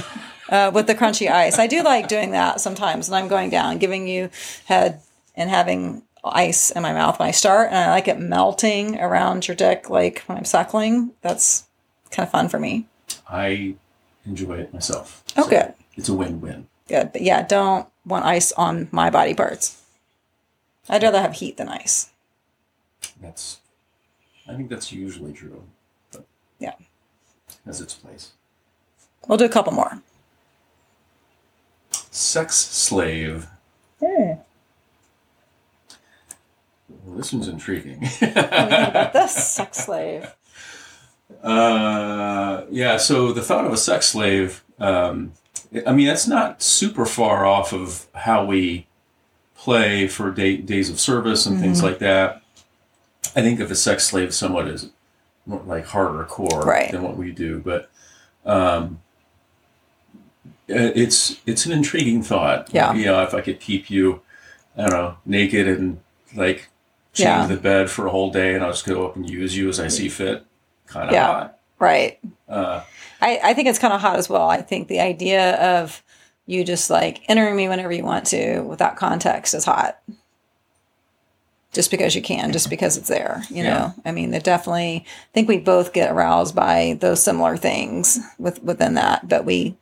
uh, 0.48 0.70
with 0.72 0.86
the 0.86 0.94
crunchy 0.94 1.30
ice. 1.30 1.58
I 1.58 1.66
do 1.66 1.82
like 1.82 2.06
doing 2.08 2.30
that 2.32 2.60
sometimes 2.60 3.10
when 3.10 3.20
I'm 3.20 3.28
going 3.28 3.50
down, 3.50 3.78
giving 3.78 4.06
you 4.06 4.30
head 4.66 5.00
and 5.34 5.50
having 5.50 6.02
ice 6.24 6.70
in 6.70 6.82
my 6.82 6.92
mouth 6.92 7.18
when 7.18 7.28
I 7.28 7.32
start, 7.32 7.68
and 7.70 7.76
I 7.78 7.90
like 7.90 8.08
it 8.08 8.18
melting 8.18 8.98
around 9.00 9.48
your 9.48 9.54
dick, 9.56 9.88
like 9.90 10.20
when 10.26 10.36
I'm 10.38 10.44
suckling. 10.44 11.12
That's 11.22 11.64
kind 12.10 12.26
of 12.26 12.30
fun 12.32 12.48
for 12.48 12.58
me. 12.58 12.86
I 13.28 13.74
enjoy 14.26 14.58
it 14.58 14.72
myself. 14.72 15.24
Oh, 15.36 15.48
good, 15.48 15.74
It's 15.96 16.08
a 16.08 16.14
win-win. 16.14 16.66
good. 16.88 17.12
But 17.12 17.22
yeah, 17.22 17.42
don't 17.46 17.88
want 18.04 18.24
ice 18.24 18.52
on 18.52 18.88
my 18.92 19.08
body 19.10 19.34
parts. 19.34 19.80
I'd 20.88 21.02
rather 21.02 21.20
have 21.20 21.34
heat 21.34 21.56
than 21.56 21.68
ice. 21.68 22.10
That's. 23.20 23.58
I 24.48 24.54
think 24.56 24.68
that's 24.70 24.90
usually 24.92 25.32
true. 25.32 25.62
But 26.10 26.24
Yeah. 26.58 26.74
has 27.64 27.80
its 27.80 27.94
place. 27.94 28.32
We'll 29.28 29.38
do 29.38 29.44
a 29.44 29.48
couple 29.48 29.72
more. 29.72 30.02
Sex 32.10 32.56
slave. 32.56 33.46
Hmm. 34.04 34.39
Well, 37.10 37.18
this 37.18 37.32
one's 37.32 37.48
intriguing. 37.48 37.98
What 38.02 38.18
do 38.20 38.26
you 38.26 38.32
think 38.32 38.36
about 38.36 39.12
this 39.12 39.34
sex 39.54 39.78
slave? 39.78 40.32
uh, 41.42 42.64
yeah, 42.70 42.96
so 42.98 43.32
the 43.32 43.42
thought 43.42 43.64
of 43.66 43.72
a 43.72 43.76
sex 43.76 44.06
slave, 44.06 44.62
um, 44.78 45.32
I 45.84 45.92
mean, 45.92 46.06
that's 46.06 46.28
not 46.28 46.62
super 46.62 47.04
far 47.04 47.44
off 47.44 47.72
of 47.72 48.06
how 48.14 48.44
we 48.44 48.86
play 49.56 50.06
for 50.06 50.30
day, 50.30 50.56
days 50.56 50.88
of 50.88 51.00
service 51.00 51.46
and 51.46 51.56
Mm-hmm. 51.56 51.64
things 51.64 51.82
like 51.82 51.98
that. 51.98 52.42
I 53.34 53.42
think 53.42 53.58
of 53.58 53.70
a 53.72 53.74
sex 53.74 54.04
slave 54.04 54.32
somewhat 54.32 54.68
as 54.68 54.90
more 55.46 55.62
like 55.66 55.86
harder 55.86 56.22
core 56.24 56.62
Right. 56.62 56.92
than 56.92 57.02
what 57.02 57.16
we 57.16 57.32
do, 57.32 57.58
but 57.58 57.90
um, 58.46 59.00
it's 60.68 61.40
it's 61.46 61.66
an 61.66 61.72
intriguing 61.72 62.22
thought. 62.22 62.68
Yeah. 62.72 62.92
you 62.94 63.04
know, 63.06 63.20
if 63.22 63.34
I 63.34 63.40
could 63.40 63.58
keep 63.60 63.90
you, 63.90 64.20
I 64.76 64.82
don't 64.82 64.90
know, 64.90 65.16
naked 65.26 65.66
and 65.68 65.98
like 66.34 66.68
chained 67.12 67.28
Yeah. 67.42 67.46
the 67.46 67.56
bed 67.56 67.90
for 67.90 68.06
a 68.06 68.10
whole 68.10 68.30
day, 68.30 68.54
and 68.54 68.62
I'll 68.64 68.70
just 68.72 68.86
go 68.86 69.06
up 69.06 69.16
and 69.16 69.28
use 69.28 69.56
you 69.56 69.68
as 69.68 69.80
I 69.80 69.88
see 69.88 70.08
fit. 70.08 70.44
Kind 70.86 71.08
of 71.08 71.14
Yeah. 71.14 71.26
hot. 71.26 71.58
Right. 71.78 72.18
Uh, 72.48 72.82
I, 73.20 73.40
I 73.42 73.54
think 73.54 73.68
it's 73.68 73.78
kind 73.78 73.94
of 73.94 74.00
hot 74.00 74.16
as 74.16 74.28
well. 74.28 74.48
I 74.48 74.60
think 74.62 74.88
the 74.88 75.00
idea 75.00 75.54
of 75.80 76.02
you 76.46 76.64
just 76.64 76.90
like 76.90 77.20
entering 77.28 77.54
me 77.56 77.68
whenever 77.68 77.92
you 77.92 78.04
want 78.04 78.26
to 78.28 78.60
without 78.60 78.96
context 78.96 79.54
is 79.54 79.64
hot. 79.64 79.98
Just 81.72 81.92
because 81.92 82.16
you 82.16 82.22
can, 82.22 82.50
just 82.50 82.68
because 82.68 82.96
it's 82.96 83.06
there, 83.08 83.44
you 83.48 83.62
Yeah. 83.62 83.70
know. 83.78 83.94
I 84.04 84.10
mean, 84.10 84.30
they 84.32 84.40
definitely 84.40 85.04
I 85.06 85.30
think 85.32 85.48
we 85.48 85.58
both 85.58 85.92
get 85.92 86.10
aroused 86.10 86.54
by 86.54 86.96
those 87.00 87.22
similar 87.22 87.56
things 87.56 88.18
with 88.38 88.60
within 88.64 88.94
that, 88.94 89.28
but 89.28 89.44
we 89.44 89.76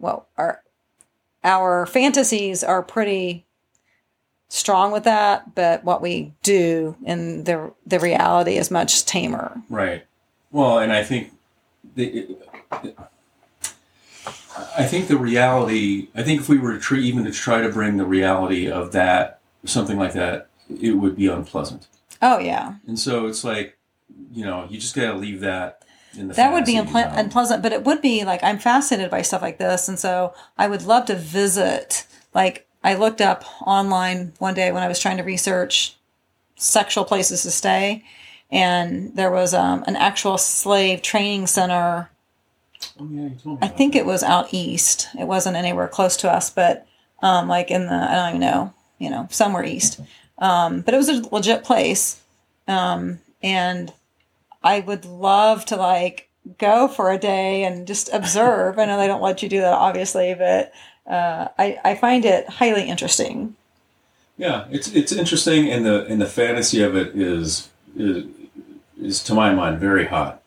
well, 0.00 0.26
our 0.36 0.60
our 1.44 1.86
fantasies 1.86 2.64
are 2.64 2.82
pretty 2.82 3.44
strong 4.48 4.92
with 4.92 5.04
that, 5.04 5.54
but 5.54 5.84
what 5.84 6.02
we 6.02 6.32
do 6.42 6.96
in 7.04 7.44
the 7.44 7.72
the 7.86 7.98
reality 7.98 8.56
is 8.56 8.70
much 8.70 9.04
tamer. 9.04 9.62
Right. 9.68 10.04
Well, 10.50 10.78
and 10.78 10.92
I 10.92 11.02
think 11.02 11.32
the, 11.94 12.36
I 14.76 14.84
think 14.84 15.08
the 15.08 15.16
reality. 15.16 16.08
I 16.14 16.22
think 16.22 16.40
if 16.40 16.48
we 16.48 16.58
were 16.58 16.74
to 16.74 16.80
try, 16.80 16.98
even 16.98 17.24
to 17.24 17.32
try 17.32 17.60
to 17.60 17.68
bring 17.68 17.96
the 17.96 18.04
reality 18.04 18.70
of 18.70 18.92
that 18.92 19.40
something 19.64 19.98
like 19.98 20.12
that, 20.12 20.48
it 20.68 20.92
would 20.92 21.16
be 21.16 21.26
unpleasant. 21.26 21.86
Oh 22.22 22.38
yeah. 22.38 22.74
And 22.86 22.98
so 22.98 23.26
it's 23.26 23.44
like, 23.44 23.76
you 24.32 24.44
know, 24.44 24.66
you 24.68 24.78
just 24.78 24.94
got 24.94 25.12
to 25.12 25.18
leave 25.18 25.40
that 25.40 25.82
in 26.16 26.28
the. 26.28 26.34
That 26.34 26.52
would 26.52 26.64
be 26.64 26.74
unple- 26.74 27.16
unpleasant, 27.16 27.62
but 27.62 27.72
it 27.72 27.84
would 27.84 28.00
be 28.00 28.24
like 28.24 28.42
I'm 28.42 28.58
fascinated 28.58 29.10
by 29.10 29.22
stuff 29.22 29.42
like 29.42 29.58
this, 29.58 29.88
and 29.88 29.98
so 29.98 30.34
I 30.56 30.68
would 30.68 30.82
love 30.82 31.06
to 31.06 31.16
visit. 31.16 32.06
Like 32.32 32.66
I 32.84 32.94
looked 32.94 33.22
up 33.22 33.44
online 33.66 34.34
one 34.38 34.52
day 34.52 34.70
when 34.70 34.82
I 34.82 34.88
was 34.88 35.00
trying 35.00 35.16
to 35.16 35.22
research 35.22 35.96
sexual 36.56 37.04
places 37.04 37.42
to 37.42 37.50
stay, 37.50 38.04
and 38.50 39.16
there 39.16 39.30
was 39.30 39.54
um, 39.54 39.82
an 39.86 39.96
actual 39.96 40.36
slave 40.36 41.00
training 41.00 41.46
center. 41.46 42.10
Oh, 43.00 43.08
yeah, 43.10 43.22
you 43.22 43.36
told 43.42 43.60
me 43.60 43.66
I 43.66 43.68
think 43.68 43.94
that. 43.94 44.00
it 44.00 44.06
was 44.06 44.22
out 44.22 44.52
east. 44.52 45.08
It 45.18 45.24
wasn't 45.24 45.56
anywhere 45.56 45.88
close 45.88 46.16
to 46.18 46.30
us, 46.30 46.50
but 46.50 46.86
um, 47.22 47.48
like 47.48 47.70
in 47.70 47.86
the 47.86 47.94
I 47.94 48.14
don't 48.14 48.28
even 48.28 48.40
know, 48.42 48.74
you 48.98 49.08
know, 49.08 49.28
somewhere 49.30 49.64
east. 49.64 50.00
Um, 50.38 50.82
but 50.82 50.92
it 50.92 50.98
was 50.98 51.08
a 51.08 51.26
legit 51.34 51.64
place, 51.64 52.22
um, 52.68 53.20
and 53.42 53.92
I 54.62 54.80
would 54.80 55.06
love 55.06 55.64
to 55.66 55.76
like 55.76 56.28
go 56.58 56.86
for 56.88 57.10
a 57.10 57.18
day 57.18 57.64
and 57.64 57.86
just 57.86 58.12
observe. 58.12 58.78
I 58.78 58.84
know 58.84 58.98
they 58.98 59.06
don't 59.06 59.22
let 59.22 59.42
you 59.42 59.48
do 59.48 59.60
that, 59.60 59.72
obviously, 59.72 60.34
but 60.34 60.72
uh, 61.06 61.48
I 61.58 61.78
I 61.84 61.94
find 61.94 62.24
it 62.24 62.48
highly 62.48 62.88
interesting. 62.88 63.56
Yeah, 64.36 64.66
it's 64.70 64.88
it's 64.92 65.12
interesting, 65.12 65.70
and 65.70 65.84
the 65.86 66.06
and 66.06 66.20
the 66.20 66.26
fantasy 66.26 66.82
of 66.82 66.96
it 66.96 67.14
is 67.14 67.68
is, 67.96 68.24
is 69.00 69.22
to 69.24 69.34
my 69.34 69.52
mind 69.54 69.78
very 69.78 70.06
hot. 70.06 70.42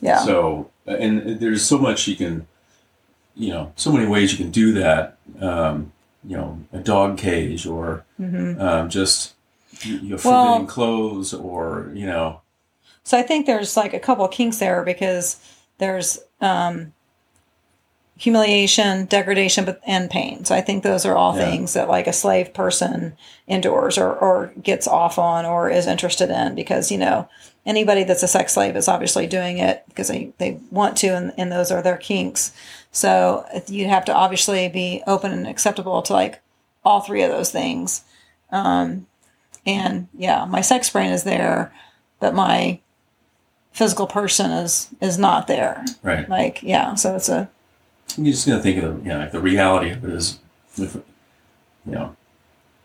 Yeah, 0.00 0.18
So, 0.24 0.70
and 0.86 1.38
there's 1.40 1.64
so 1.64 1.78
much 1.78 2.08
you 2.08 2.16
can, 2.16 2.46
you 3.36 3.50
know, 3.50 3.72
so 3.76 3.92
many 3.92 4.06
ways 4.06 4.32
you 4.32 4.38
can 4.38 4.50
do 4.50 4.72
that. 4.72 5.16
Um, 5.40 5.92
you 6.24 6.36
know, 6.36 6.58
a 6.72 6.78
dog 6.78 7.18
cage 7.18 7.66
or 7.66 8.04
um, 8.20 8.88
just 8.88 9.34
you 9.80 10.00
know, 10.02 10.16
Mm-hmm. 10.16 10.28
Well- 10.28 10.66
clothes 10.66 11.32
or, 11.34 11.90
you 11.94 12.06
know, 12.06 12.40
So 13.04 13.18
I 13.18 13.22
think 13.22 13.46
there's 13.46 13.76
like 13.76 13.92
a 13.94 13.98
couple 13.98 14.24
of 14.24 14.30
kinks 14.30 14.58
there 14.58 14.84
because 14.84 15.38
there's 15.78 16.20
um, 16.40 16.92
humiliation, 18.22 19.04
degradation, 19.06 19.64
but 19.64 19.80
and 19.84 20.08
pain. 20.08 20.44
So 20.44 20.54
I 20.54 20.60
think 20.60 20.84
those 20.84 21.04
are 21.04 21.16
all 21.16 21.36
Yeah. 21.36 21.50
things 21.50 21.72
that 21.74 21.88
like 21.88 22.06
a 22.06 22.12
slave 22.12 22.54
person 22.54 23.16
endures 23.48 23.98
or, 23.98 24.14
or 24.14 24.52
gets 24.62 24.86
off 24.86 25.18
on 25.18 25.44
or 25.44 25.68
is 25.68 25.88
interested 25.88 26.30
in 26.30 26.54
because 26.54 26.92
you 26.92 26.98
know 26.98 27.28
anybody 27.66 28.04
that's 28.04 28.22
a 28.22 28.28
sex 28.28 28.54
slave 28.54 28.76
is 28.76 28.86
obviously 28.86 29.26
doing 29.26 29.58
it 29.58 29.82
because 29.88 30.06
they, 30.06 30.32
they 30.38 30.58
want 30.70 30.96
to 30.98 31.08
and, 31.08 31.32
and 31.36 31.50
those 31.50 31.72
are 31.72 31.82
their 31.82 31.96
kinks. 31.96 32.52
So 32.92 33.44
you'd 33.66 33.88
have 33.88 34.04
to 34.04 34.14
obviously 34.14 34.68
be 34.68 35.02
open 35.08 35.32
and 35.32 35.46
acceptable 35.48 36.00
to 36.02 36.12
like 36.12 36.40
all 36.84 37.00
three 37.00 37.22
of 37.24 37.30
those 37.32 37.50
things. 37.50 38.04
Um, 38.52 39.06
and 39.66 40.06
yeah, 40.16 40.44
my 40.44 40.60
sex 40.60 40.88
brain 40.90 41.10
is 41.10 41.24
there, 41.24 41.72
but 42.20 42.34
my 42.34 42.78
physical 43.72 44.06
person 44.06 44.52
is 44.52 44.90
is 45.00 45.18
not 45.18 45.48
there. 45.48 45.84
right. 46.04 46.28
Like 46.28 46.62
yeah, 46.62 46.94
so 46.94 47.16
it's 47.16 47.28
a 47.28 47.50
You're 48.18 48.32
just 48.32 48.46
going 48.46 48.58
to 48.58 48.62
think 48.62 48.82
of, 48.82 49.02
you 49.04 49.08
know, 49.12 49.18
like 49.20 49.32
the 49.32 49.40
reality 49.40 49.90
of 49.90 50.04
it 50.04 50.10
is, 50.10 50.38
if, 50.76 50.94
you 50.94 51.02
know, 51.92 52.16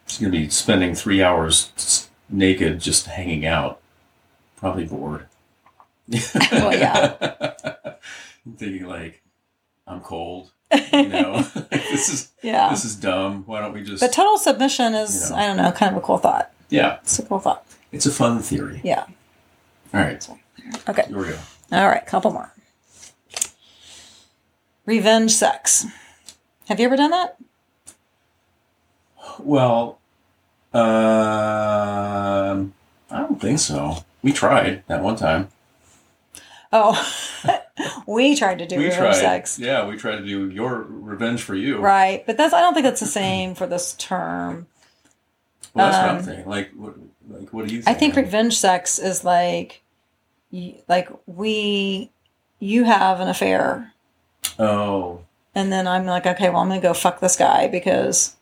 it's 0.05 0.19
going 0.19 0.31
to 0.31 0.37
be 0.37 0.49
spending 0.49 0.95
three 0.95 1.21
hours 1.23 2.09
naked 2.29 2.79
just 2.79 3.07
hanging 3.07 3.45
out, 3.45 3.79
probably 4.57 4.85
bored. 4.85 5.25
well 6.51 6.73
yeah. 6.73 7.53
thinking 8.57 8.85
like, 8.87 9.21
I'm 9.85 10.01
cold. 10.01 10.51
You 10.91 11.07
know, 11.07 11.41
this 11.71 12.09
is 12.09 12.31
Yeah. 12.41 12.69
this 12.69 12.83
is 12.83 12.95
dumb. 12.95 13.43
Why 13.45 13.61
don't 13.61 13.73
we 13.73 13.83
just? 13.83 14.01
But 14.01 14.11
total 14.13 14.37
submission 14.37 14.93
is 14.95 15.29
You 15.29 15.35
know. 15.35 15.41
I 15.41 15.47
don't 15.47 15.57
know, 15.57 15.71
kind 15.71 15.95
of 15.95 16.01
a 16.01 16.05
cool 16.05 16.17
thought. 16.17 16.51
yeah, 16.69 16.97
It's 17.03 17.19
a 17.19 17.23
cool 17.23 17.39
thought. 17.39 17.65
it's 17.91 18.05
a 18.05 18.11
fun 18.11 18.39
theory. 18.39 18.81
Yeah. 18.83 19.05
All 19.93 20.01
right, 20.01 20.27
Okay. 20.89 21.03
here 21.07 21.17
we 21.17 21.25
go. 21.29 21.37
All 21.71 21.87
right, 21.87 22.05
couple 22.05 22.31
more. 22.31 22.51
Revenge 24.87 25.31
sex. 25.31 25.85
Have 26.67 26.79
you 26.79 26.85
ever 26.87 26.95
done 26.97 27.11
that? 27.11 27.37
Well, 29.39 29.99
um, 30.73 30.81
I 33.11 33.19
don't 33.19 33.39
think 33.39 33.59
so. 33.59 33.97
We 34.23 34.31
tried 34.33 34.83
that 34.87 35.03
one 35.03 35.15
time. 35.17 35.49
Oh, 36.73 36.97
we 38.07 38.35
tried 38.35 38.59
to 38.59 38.65
do 38.65 38.77
we 38.77 38.85
revenge 38.85 38.99
tried. 38.99 39.13
sex. 39.21 39.59
Yeah, 39.59 39.85
we 39.87 39.95
tried 39.97 40.17
to 40.17 40.25
do 40.25 40.49
your 40.49 40.81
revenge 40.87 41.41
for 41.43 41.53
you. 41.55 41.79
Right, 41.79 42.25
but 42.25 42.37
that's 42.37 42.53
I 42.53 42.61
don't 42.61 42.73
think 42.73 42.85
that's 42.85 42.99
the 42.99 43.05
same 43.05 43.55
for 43.55 43.67
this 43.67 43.93
term. 43.93 44.67
Well, 45.73 45.91
that's 45.91 45.97
what 45.97 46.09
I'm 46.09 46.17
Um, 46.17 46.23
thinking. 46.23 46.47
Like, 46.49 46.71
what, 46.75 46.93
like, 47.29 47.53
what 47.53 47.67
do 47.67 47.73
you? 47.75 47.81
I 47.81 47.93
think? 47.93 48.15
think 48.15 48.25
revenge 48.25 48.57
sex 48.57 48.99
is 48.99 49.23
like, 49.23 49.81
like 50.87 51.09
we, 51.25 52.09
you 52.59 52.83
have 52.85 53.19
an 53.19 53.27
affair, 53.29 53.93
Oh, 54.59 55.21
and 55.55 55.71
then 55.71 55.87
I'm 55.87 56.05
like, 56.05 56.25
okay, 56.25 56.49
well, 56.49 56.59
I'm 56.59 56.67
gonna 56.67 56.81
go 56.81 56.93
fuck 56.93 57.19
this 57.19 57.35
guy 57.35 57.67
because 57.67 58.35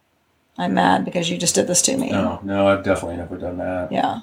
I'm 0.57 0.73
mad 0.73 1.05
because 1.05 1.29
you 1.29 1.37
just 1.37 1.55
did 1.55 1.67
this 1.67 1.81
to 1.83 1.97
me. 1.97 2.11
no, 2.11 2.39
no, 2.43 2.67
I've 2.67 2.83
definitely 2.83 3.17
never 3.17 3.37
done 3.37 3.57
that. 3.57 3.91
Yeah. 3.91 4.21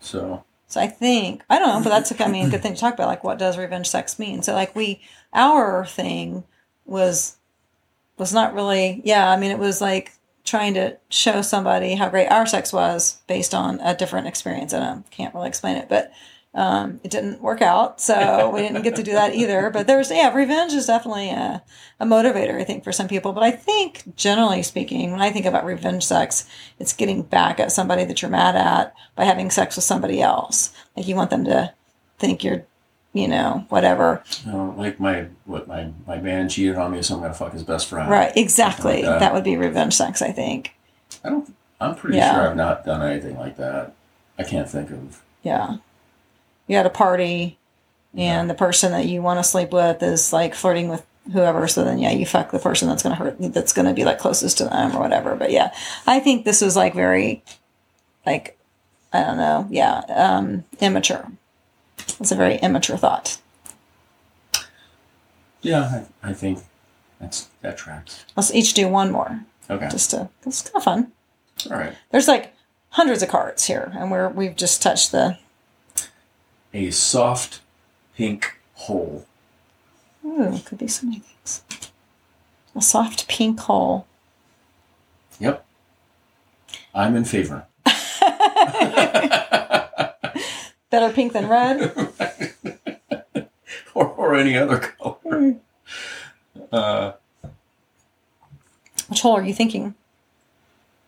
So, 0.00 0.44
So 0.66 0.80
I 0.80 0.86
think 0.86 1.42
I 1.48 1.58
don't 1.58 1.68
know, 1.68 1.82
but 1.82 1.90
that's 1.90 2.20
I 2.20 2.28
mean 2.28 2.46
a 2.46 2.50
good 2.50 2.62
thing 2.62 2.74
to 2.74 2.80
talk 2.80 2.94
about. 2.94 3.06
Like, 3.06 3.24
what 3.24 3.38
does 3.38 3.58
revenge 3.58 3.88
sex 3.88 4.18
mean? 4.18 4.42
So 4.42 4.54
like 4.54 4.74
we, 4.74 5.00
our 5.32 5.84
thing 5.86 6.44
was 6.86 7.36
was 8.18 8.32
not 8.32 8.54
really. 8.54 9.00
Yeah, 9.04 9.30
I 9.30 9.36
mean 9.36 9.50
it 9.50 9.58
was 9.58 9.80
like 9.80 10.12
trying 10.44 10.74
to 10.74 10.96
show 11.08 11.40
somebody 11.40 11.94
how 11.94 12.08
great 12.08 12.26
our 12.28 12.46
sex 12.46 12.72
was 12.72 13.20
based 13.28 13.54
on 13.54 13.78
a 13.80 13.94
different 13.96 14.26
experience, 14.26 14.72
and 14.72 14.82
I 14.84 15.02
can't 15.10 15.34
really 15.34 15.48
explain 15.48 15.76
it, 15.76 15.88
but. 15.88 16.12
Um, 16.54 17.00
it 17.02 17.10
didn't 17.10 17.40
work 17.40 17.62
out, 17.62 17.98
so 17.98 18.50
we 18.50 18.60
didn't 18.60 18.82
get 18.82 18.96
to 18.96 19.02
do 19.02 19.12
that 19.12 19.34
either. 19.34 19.70
But 19.72 19.86
there's, 19.86 20.10
yeah, 20.10 20.34
revenge 20.34 20.74
is 20.74 20.86
definitely 20.86 21.30
a, 21.30 21.62
a 21.98 22.04
motivator, 22.04 22.60
I 22.60 22.64
think, 22.64 22.84
for 22.84 22.92
some 22.92 23.08
people. 23.08 23.32
But 23.32 23.42
I 23.42 23.50
think, 23.52 24.14
generally 24.16 24.62
speaking, 24.62 25.12
when 25.12 25.22
I 25.22 25.30
think 25.30 25.46
about 25.46 25.64
revenge 25.64 26.04
sex, 26.04 26.46
it's 26.78 26.92
getting 26.92 27.22
back 27.22 27.58
at 27.58 27.72
somebody 27.72 28.04
that 28.04 28.20
you're 28.20 28.30
mad 28.30 28.54
at 28.54 28.94
by 29.16 29.24
having 29.24 29.50
sex 29.50 29.76
with 29.76 29.84
somebody 29.86 30.20
else. 30.20 30.74
Like 30.94 31.08
you 31.08 31.16
want 31.16 31.30
them 31.30 31.44
to 31.46 31.72
think 32.18 32.44
you're, 32.44 32.64
you 33.14 33.28
know, 33.28 33.64
whatever. 33.70 34.22
know, 34.44 34.74
like 34.76 35.00
my 35.00 35.28
what 35.46 35.66
my 35.68 35.90
my 36.06 36.18
man 36.18 36.50
cheated 36.50 36.76
on 36.76 36.92
me, 36.92 37.00
so 37.02 37.14
I'm 37.14 37.22
gonna 37.22 37.32
fuck 37.32 37.54
his 37.54 37.62
best 37.62 37.88
friend. 37.88 38.10
Right, 38.10 38.36
exactly. 38.36 38.96
Like 38.96 39.04
that. 39.04 39.20
that 39.20 39.32
would 39.34 39.44
be 39.44 39.56
revenge 39.56 39.94
sex, 39.94 40.20
I 40.20 40.32
think. 40.32 40.74
I 41.24 41.30
don't. 41.30 41.54
I'm 41.80 41.94
pretty 41.94 42.18
Yeah. 42.18 42.34
sure 42.34 42.48
I've 42.50 42.56
not 42.56 42.84
done 42.84 43.00
anything 43.02 43.38
like 43.38 43.56
that. 43.56 43.94
I 44.38 44.42
can't 44.44 44.68
think 44.68 44.90
of. 44.90 45.22
Yeah. 45.42 45.78
You 46.72 46.78
had 46.78 46.86
a 46.86 46.90
party 46.90 47.58
and 48.16 48.48
the 48.48 48.54
person 48.54 48.92
that 48.92 49.04
you 49.04 49.20
want 49.20 49.38
to 49.38 49.44
sleep 49.44 49.72
with 49.72 50.02
is 50.02 50.32
like 50.32 50.54
flirting 50.54 50.88
with 50.88 51.04
whoever. 51.30 51.68
So 51.68 51.84
then, 51.84 51.98
yeah, 51.98 52.12
you 52.12 52.24
fuck 52.24 52.50
the 52.50 52.58
person 52.58 52.88
that's 52.88 53.02
going 53.02 53.14
to 53.14 53.22
hurt, 53.22 53.36
that's 53.52 53.74
going 53.74 53.84
to 53.84 53.92
be 53.92 54.06
like 54.06 54.18
closest 54.18 54.56
to 54.56 54.64
them 54.64 54.96
or 54.96 55.00
whatever. 55.00 55.36
But 55.36 55.50
yeah, 55.50 55.74
I 56.06 56.18
think 56.18 56.46
this 56.46 56.62
was 56.62 56.74
like 56.74 56.94
very, 56.94 57.44
like, 58.24 58.58
I 59.12 59.20
don't 59.22 59.36
know, 59.36 59.66
yeah, 59.70 59.98
um, 60.08 60.64
immature. 60.80 61.30
It's 61.98 62.32
a 62.32 62.36
very 62.36 62.56
immature 62.56 62.96
thought. 62.96 63.38
Yeah, 65.60 66.04
I, 66.22 66.30
I 66.30 66.32
think 66.32 66.60
that's 67.20 67.50
that 67.60 67.76
tracks. 67.76 68.24
Let's 68.34 68.54
each 68.54 68.72
do 68.72 68.88
one 68.88 69.12
more, 69.12 69.44
Okay. 69.68 69.90
just 69.90 70.08
to. 70.12 70.30
It's 70.46 70.62
kind 70.62 70.76
of 70.76 70.84
fun. 70.84 71.12
All 71.70 71.76
right. 71.76 71.92
There's 72.12 72.28
like 72.28 72.54
hundreds 72.88 73.22
of 73.22 73.28
cards 73.28 73.66
here, 73.66 73.92
and 73.94 74.10
we're 74.10 74.30
we've 74.30 74.56
just 74.56 74.80
touched 74.80 75.12
the. 75.12 75.36
A 76.74 76.90
soft 76.90 77.60
pink 78.16 78.58
hole. 78.74 79.26
Ooh, 80.24 80.58
could 80.64 80.78
be 80.78 80.86
so 80.88 81.06
many 81.06 81.18
things. 81.20 81.62
A 82.74 82.80
soft 82.80 83.28
pink 83.28 83.60
hole. 83.60 84.06
Yep. 85.40 85.64
I'm 86.94 87.16
in 87.16 87.24
favor. 87.24 87.66
Better 90.90 91.12
pink 91.12 91.32
than 91.32 91.48
red. 91.48 91.92
or, 93.94 94.06
or 94.08 94.34
any 94.34 94.56
other 94.56 94.78
color. 94.78 95.56
Uh, 96.70 97.12
Which 99.08 99.20
hole 99.22 99.36
are 99.36 99.42
you 99.44 99.54
thinking? 99.54 99.94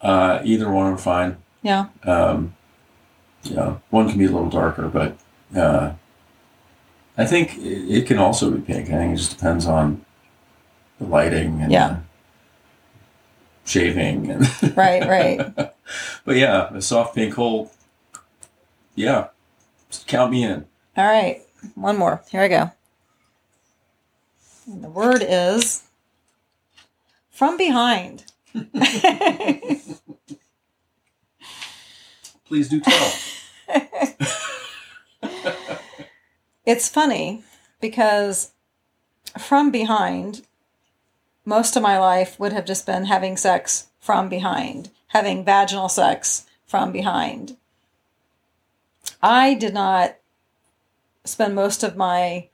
uh, 0.01 0.41
either 0.45 0.71
one 0.71 0.93
are 0.93 0.99
fine. 0.99 1.39
Yeah. 1.63 1.87
Um, 2.03 2.55
yeah, 3.43 3.77
one 3.89 4.09
can 4.11 4.19
be 4.19 4.27
a 4.27 4.31
little 4.31 4.51
darker, 4.51 4.87
but 4.89 5.17
uh, 5.57 5.95
I 7.17 7.25
think 7.27 7.57
it, 7.59 7.99
it 7.99 8.07
can 8.07 8.19
also 8.19 8.51
be 8.51 8.61
pink. 8.61 8.89
I 8.89 8.93
think 8.93 9.15
it 9.15 9.17
just 9.19 9.31
depends 9.37 9.67
on 9.67 10.05
the 10.99 11.07
lighting 11.07 11.61
and 11.63 11.71
Yeah. 11.73 11.99
shaving. 13.65 14.31
And 14.31 14.43
Right. 14.77 15.07
Right. 15.09 15.55
but 16.25 16.37
yeah, 16.37 16.73
a 16.75 16.83
soft 16.83 17.15
pink 17.15 17.35
hole. 17.35 17.71
Yeah, 18.97 19.29
just 19.91 20.07
count 20.07 20.31
me 20.33 20.45
in. 20.45 20.67
All 20.97 21.05
right. 21.07 21.43
One 21.75 21.97
more. 21.99 22.23
Here 22.31 22.43
I 22.43 22.49
go. 22.49 22.71
And 24.67 24.83
the 24.85 24.89
word 24.89 25.23
is 25.27 25.83
from 27.31 27.57
behind. 27.57 28.25
Please 32.47 32.69
do 32.69 32.81
tell. 32.81 33.13
It's 36.67 36.89
funny 36.89 37.43
because 37.81 38.53
from 39.39 39.71
behind, 39.71 40.43
most 41.45 41.77
of 41.77 41.83
my 41.83 41.99
life 41.99 42.39
would 42.41 42.53
have 42.53 42.65
just 42.65 42.87
been 42.87 43.05
having 43.07 43.37
sex 43.37 43.89
from 44.01 44.29
behind, 44.29 44.91
having 45.09 45.45
vaginal 45.45 45.89
sex 45.89 46.47
from 46.67 46.93
behind. 46.93 47.57
I 49.23 49.55
did 49.55 49.75
not 49.75 50.17
spend 51.25 51.55
most 51.55 51.83
of 51.83 51.97
my 51.97 52.49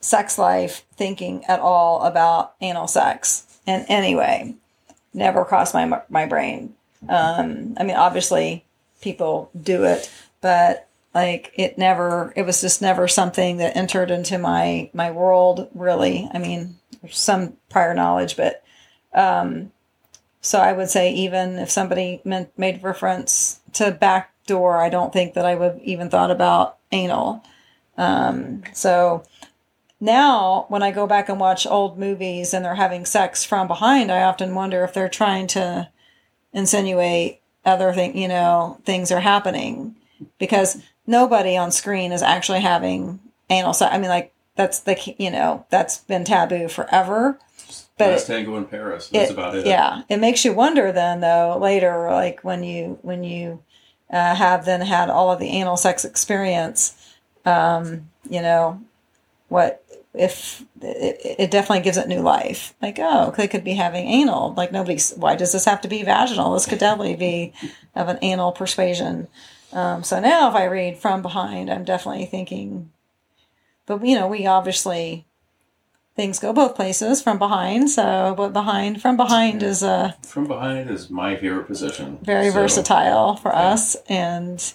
sex 0.00 0.38
life 0.38 0.84
thinking 0.94 1.44
at 1.46 1.60
all 1.60 2.02
about 2.02 2.54
anal 2.60 2.86
sex 2.86 3.58
in 3.66 3.84
any 3.88 4.14
way. 4.14 4.54
Never 5.12 5.44
crossed 5.44 5.74
my 5.74 6.02
my 6.08 6.26
brain. 6.26 6.74
Um, 7.08 7.74
I 7.78 7.84
mean, 7.84 7.96
obviously, 7.96 8.64
people 9.00 9.50
do 9.60 9.84
it, 9.84 10.10
but 10.40 10.87
like 11.14 11.52
it 11.54 11.78
never. 11.78 12.32
It 12.36 12.42
was 12.42 12.60
just 12.60 12.82
never 12.82 13.08
something 13.08 13.58
that 13.58 13.76
entered 13.76 14.10
into 14.10 14.38
my 14.38 14.90
my 14.92 15.10
world. 15.10 15.68
Really, 15.74 16.28
I 16.32 16.38
mean, 16.38 16.76
some 17.10 17.56
prior 17.70 17.94
knowledge, 17.94 18.36
but 18.36 18.62
um, 19.12 19.72
so 20.40 20.58
I 20.58 20.72
would 20.72 20.90
say 20.90 21.12
even 21.12 21.58
if 21.58 21.70
somebody 21.70 22.20
meant 22.24 22.56
made 22.58 22.82
reference 22.82 23.60
to 23.74 23.90
back 23.90 24.32
door 24.48 24.78
I 24.82 24.88
don't 24.88 25.12
think 25.12 25.34
that 25.34 25.44
I 25.46 25.54
would 25.54 25.80
even 25.84 26.10
thought 26.10 26.32
about 26.32 26.78
anal. 26.90 27.44
Um, 27.96 28.62
so 28.72 29.22
now 30.00 30.66
when 30.68 30.82
I 30.82 30.90
go 30.90 31.06
back 31.06 31.28
and 31.28 31.38
watch 31.38 31.66
old 31.66 31.98
movies 31.98 32.54
and 32.54 32.64
they're 32.64 32.74
having 32.74 33.04
sex 33.04 33.44
from 33.44 33.68
behind, 33.68 34.10
I 34.10 34.22
often 34.22 34.54
wonder 34.54 34.82
if 34.84 34.94
they're 34.94 35.08
trying 35.08 35.46
to 35.48 35.88
insinuate 36.52 37.40
other 37.64 37.92
thing, 37.92 38.16
you 38.16 38.28
know, 38.28 38.80
things 38.84 39.12
are 39.12 39.20
happening 39.20 39.94
because 40.38 40.80
nobody 41.08 41.56
on 41.56 41.72
screen 41.72 42.12
is 42.12 42.22
actually 42.22 42.60
having 42.60 43.18
anal 43.50 43.72
sex. 43.72 43.92
I 43.92 43.98
mean, 43.98 44.10
like 44.10 44.32
that's 44.54 44.80
the, 44.80 44.96
you 45.18 45.30
know, 45.30 45.64
that's 45.70 45.98
been 45.98 46.24
taboo 46.24 46.68
forever. 46.68 47.38
But 47.96 48.10
Last 48.12 48.30
it- 48.30 48.34
Tango 48.34 48.56
in 48.56 48.66
Paris. 48.66 49.08
That's 49.08 49.32
about 49.32 49.56
it. 49.56 49.66
yeah, 49.66 50.02
it 50.08 50.18
makes 50.18 50.44
you 50.44 50.52
wonder 50.52 50.92
then 50.92 51.20
though 51.20 51.58
later, 51.60 52.08
like 52.10 52.44
when 52.44 52.62
you 52.62 52.98
when 53.02 53.24
you 53.24 53.60
uh, 54.10 54.36
have 54.36 54.64
then 54.64 54.82
had 54.82 55.10
all 55.10 55.32
of 55.32 55.40
the 55.40 55.48
anal 55.48 55.76
sex 55.76 56.04
experience, 56.04 56.94
um, 57.44 58.08
you 58.30 58.40
know, 58.40 58.80
what 59.48 59.82
if 60.14 60.64
it, 60.80 61.36
it 61.40 61.50
definitely 61.50 61.82
gives 61.82 61.96
it 61.96 62.06
new 62.06 62.20
life? 62.20 62.74
Like 62.80 62.98
oh, 63.00 63.34
they 63.36 63.48
could 63.48 63.64
be 63.64 63.74
having 63.74 64.06
anal. 64.06 64.54
Like 64.54 64.70
nobody's. 64.70 65.12
Why 65.14 65.34
does 65.34 65.52
this 65.52 65.64
have 65.64 65.80
to 65.80 65.88
be 65.88 66.04
vaginal? 66.04 66.52
This 66.52 66.66
could 66.66 66.78
definitely 66.78 67.16
be 67.16 67.52
of 67.96 68.08
an 68.08 68.18
anal 68.22 68.52
persuasion. 68.52 69.26
Um, 69.72 70.02
so 70.02 70.20
now 70.20 70.48
if 70.48 70.54
I 70.54 70.64
read 70.64 70.98
from 70.98 71.22
behind, 71.22 71.70
I'm 71.70 71.84
definitely 71.84 72.26
thinking. 72.26 72.90
But 73.86 74.04
you 74.04 74.18
know, 74.18 74.26
we 74.26 74.46
obviously 74.46 75.24
things 76.16 76.40
go 76.40 76.52
both 76.52 76.74
places 76.74 77.22
from 77.22 77.38
behind. 77.38 77.90
So, 77.90 78.34
but 78.36 78.52
behind 78.52 79.00
from 79.00 79.16
behind 79.16 79.62
is 79.62 79.82
uh, 79.82 80.12
From 80.26 80.46
behind 80.46 80.90
is 80.90 81.10
my 81.10 81.36
favorite 81.36 81.66
position. 81.66 82.18
very 82.22 82.48
So 82.48 82.54
versatile 82.54 83.36
for 83.36 83.52
yeah. 83.52 83.68
us, 83.70 83.96
and 84.08 84.74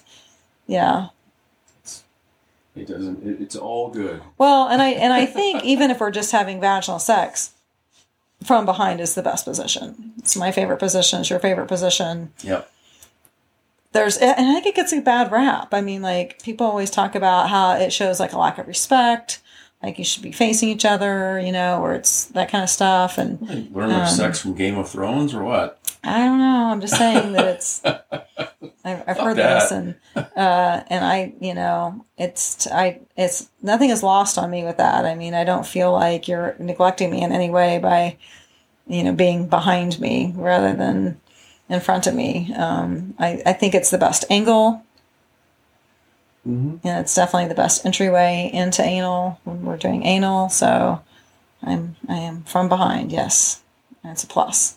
yeah. 0.66 1.08
It 2.74 2.88
doesn't. 2.88 3.24
It, 3.24 3.40
it's 3.40 3.54
all 3.56 3.90
good. 3.90 4.20
Well, 4.36 4.66
and 4.68 4.82
I 4.82 4.88
and 4.90 5.12
I 5.12 5.26
think 5.26 5.64
even 5.72 5.90
if 5.90 6.00
we're 6.00 6.10
just 6.10 6.32
having 6.32 6.60
vaginal 6.60 6.98
sex, 6.98 7.52
from 8.42 8.64
behind 8.64 9.00
is 9.00 9.14
the 9.14 9.22
best 9.22 9.44
position. 9.44 10.12
It's 10.18 10.36
my 10.36 10.50
favorite 10.50 10.78
position. 10.78 11.20
It's 11.20 11.30
your 11.30 11.38
favorite 11.38 11.68
position. 11.68 12.32
Yep. 12.42 12.70
There's 13.94 14.16
and 14.18 14.48
I 14.48 14.54
think 14.54 14.66
it 14.66 14.74
gets 14.74 14.92
a 14.92 15.00
bad 15.00 15.30
rap. 15.30 15.72
I 15.72 15.80
mean, 15.80 16.02
like 16.02 16.42
people 16.42 16.66
always 16.66 16.90
talk 16.90 17.14
about 17.14 17.48
how 17.48 17.76
it 17.76 17.92
shows 17.92 18.18
like 18.18 18.32
a 18.32 18.38
lack 18.38 18.58
of 18.58 18.66
respect. 18.66 19.40
Like 19.82 19.98
you 19.98 20.04
should 20.04 20.22
be 20.22 20.32
facing 20.32 20.68
each 20.70 20.84
other, 20.84 21.38
you 21.38 21.52
know, 21.52 21.80
or 21.80 21.94
it's 21.94 22.24
that 22.26 22.50
kind 22.50 22.64
of 22.64 22.70
stuff. 22.70 23.18
And 23.18 23.70
Learn 23.72 23.92
Um, 23.92 24.06
sex 24.08 24.40
from 24.40 24.54
Game 24.54 24.76
of 24.78 24.88
Thrones 24.90 25.32
or 25.32 25.44
what? 25.44 25.78
I 26.02 26.18
don't 26.18 26.38
know. 26.38 26.70
I'm 26.72 26.80
just 26.80 26.96
saying 26.96 27.32
that 27.32 27.46
it's. 27.46 27.82
I've, 28.86 29.02
I've 29.08 29.18
heard 29.18 29.36
that. 29.36 29.60
this, 29.60 29.70
and 29.70 29.94
uh, 30.16 30.82
and 30.88 31.04
I, 31.04 31.32
you 31.40 31.54
know, 31.54 32.04
it's 32.18 32.66
I, 32.66 33.00
it's 33.16 33.48
nothing 33.62 33.90
is 33.90 34.02
lost 34.02 34.36
on 34.38 34.50
me 34.50 34.64
with 34.64 34.76
that. 34.78 35.04
I 35.06 35.14
mean, 35.14 35.34
I 35.34 35.44
don't 35.44 35.66
feel 35.66 35.92
like 35.92 36.28
you're 36.28 36.56
neglecting 36.58 37.10
me 37.10 37.22
in 37.22 37.30
any 37.32 37.48
way 37.48 37.78
by, 37.78 38.16
you 38.86 39.04
know, 39.04 39.12
being 39.12 39.48
behind 39.48 40.00
me 40.00 40.32
rather 40.36 40.74
than 40.74 41.18
in 41.68 41.80
front 41.80 42.06
of 42.06 42.14
me. 42.14 42.52
Um, 42.54 43.14
I, 43.18 43.42
I 43.46 43.52
think 43.52 43.74
it's 43.74 43.90
the 43.90 43.98
best 43.98 44.24
angle, 44.30 44.82
Mm-hmm. 46.46 46.86
and 46.86 47.00
it's 47.00 47.14
definitely 47.14 47.48
the 47.48 47.54
best 47.54 47.86
entryway 47.86 48.50
into 48.52 48.82
anal 48.82 49.40
when 49.44 49.62
we're 49.62 49.78
doing 49.78 50.04
anal. 50.04 50.50
So, 50.50 51.00
I'm 51.62 51.96
I 52.06 52.16
am 52.16 52.42
from 52.42 52.68
behind. 52.68 53.10
Yes, 53.12 53.62
that's 54.02 54.24
a 54.24 54.26
plus. 54.26 54.76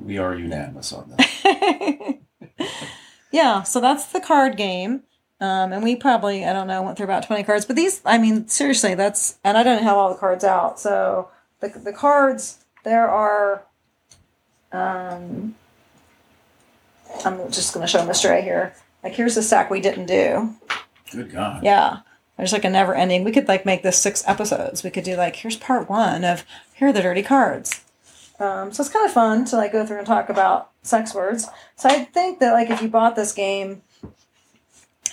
We 0.00 0.18
are 0.18 0.32
unanimous 0.32 0.92
on 0.92 1.12
that. 1.16 2.18
yeah, 3.32 3.64
so 3.64 3.80
that's 3.80 4.06
the 4.06 4.20
card 4.20 4.56
game. 4.56 5.02
Um, 5.40 5.72
and 5.72 5.82
we 5.82 5.96
probably, 5.96 6.44
I 6.44 6.52
don't 6.52 6.66
know, 6.68 6.82
went 6.82 6.96
through 6.98 7.04
about 7.04 7.26
20 7.26 7.42
cards. 7.44 7.64
But 7.64 7.74
these, 7.74 8.00
I 8.04 8.18
mean, 8.18 8.46
seriously, 8.46 8.94
that's, 8.94 9.38
and 9.42 9.56
I 9.56 9.62
don't 9.62 9.82
have 9.82 9.96
all 9.96 10.10
the 10.10 10.18
cards 10.20 10.44
out. 10.44 10.78
So 10.78 11.30
the, 11.60 11.68
the 11.70 11.92
cards, 11.92 12.64
there 12.84 13.08
are, 13.08 13.62
um, 14.70 15.54
I'm 17.26 17.50
just 17.50 17.74
going 17.74 17.84
to 17.84 17.90
show 17.90 18.06
Mr. 18.06 18.36
A 18.36 18.40
here. 18.40 18.74
Like, 19.02 19.14
here's 19.14 19.34
the 19.34 19.42
stack 19.42 19.70
we 19.70 19.80
didn't 19.80 20.06
do. 20.06 20.54
Good 21.10 21.32
God. 21.32 21.62
Yeah. 21.62 22.00
There's 22.36 22.52
like 22.52 22.64
a 22.64 22.70
never 22.70 22.94
ending. 22.94 23.24
We 23.24 23.32
could 23.32 23.48
like 23.48 23.66
make 23.66 23.82
this 23.82 23.98
six 23.98 24.24
episodes. 24.26 24.82
We 24.82 24.90
could 24.90 25.04
do 25.04 25.16
like, 25.16 25.36
here's 25.36 25.56
part 25.56 25.90
one 25.90 26.24
of 26.24 26.44
here 26.72 26.88
are 26.88 26.92
the 26.92 27.02
dirty 27.02 27.22
cards. 27.22 27.84
Um, 28.38 28.72
so 28.72 28.82
it's 28.82 28.90
kind 28.90 29.04
of 29.04 29.12
fun 29.12 29.44
to 29.46 29.56
like 29.56 29.72
go 29.72 29.84
through 29.84 29.98
and 29.98 30.06
talk 30.06 30.30
about 30.30 30.70
sex 30.82 31.14
words. 31.14 31.46
So 31.76 31.90
I 31.90 32.04
think 32.04 32.38
that 32.38 32.52
like 32.52 32.70
if 32.70 32.80
you 32.80 32.88
bought 32.88 33.14
this 33.14 33.32
game, 33.32 33.82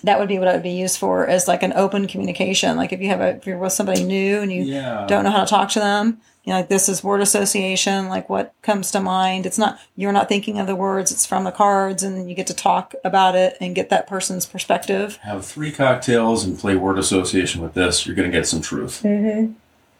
that 0.07 0.19
would 0.19 0.27
be 0.27 0.39
what 0.39 0.47
it 0.47 0.53
would 0.53 0.63
be 0.63 0.71
used 0.71 0.97
for 0.97 1.27
as 1.27 1.47
like 1.47 1.61
an 1.63 1.73
open 1.73 2.07
communication. 2.07 2.75
Like 2.77 2.91
if 2.91 2.99
you 3.01 3.09
have 3.09 3.21
a 3.21 3.35
if 3.35 3.45
you're 3.45 3.57
with 3.57 3.73
somebody 3.73 4.03
new 4.03 4.41
and 4.41 4.51
you 4.51 4.63
Yeah. 4.63 5.05
don't 5.07 5.23
know 5.23 5.31
how 5.31 5.41
to 5.41 5.45
talk 5.49 5.69
to 5.71 5.79
them, 5.79 6.19
you 6.43 6.51
know, 6.53 6.59
like 6.59 6.69
this 6.69 6.87
is 6.87 7.03
word 7.03 7.21
association, 7.21 8.07
like 8.07 8.29
what 8.29 8.53
comes 8.61 8.89
to 8.91 8.99
mind. 9.01 9.45
It's 9.45 9.57
not, 9.57 9.79
you're 9.97 10.13
not 10.13 10.29
thinking 10.29 10.59
of 10.59 10.65
the 10.67 10.75
words, 10.77 11.11
it's 11.11 11.25
from 11.25 11.43
the 11.43 11.51
cards, 11.51 12.03
and 12.03 12.29
you 12.29 12.35
get 12.35 12.47
to 12.47 12.53
talk 12.53 12.95
about 13.03 13.35
it 13.35 13.57
and 13.59 13.75
get 13.75 13.89
that 13.89 14.07
person's 14.07 14.45
perspective. 14.45 15.17
Have 15.23 15.45
three 15.45 15.73
cocktails 15.73 16.45
and 16.45 16.57
play 16.57 16.75
word 16.77 16.97
association 16.97 17.61
with 17.61 17.73
this. 17.73 18.05
You're 18.07 18.15
going 18.15 18.31
to 18.31 18.37
get 18.37 18.47
some 18.47 18.61
truth. 18.61 19.01
Mm-hmm. 19.03 19.53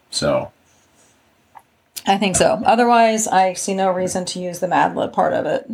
So, 0.10 0.54
I 2.06 2.18
think 2.18 2.38
so. 2.38 2.62
Otherwise, 2.66 3.28
I 3.28 3.52
see 3.54 3.74
no 3.74 3.92
reason 3.92 4.24
to 4.26 4.40
use 4.40 4.60
the 4.60 4.68
Mad 4.70 4.96
Lib 4.96 5.12
part 5.12 5.34
of 5.34 5.46
it. 5.46 5.70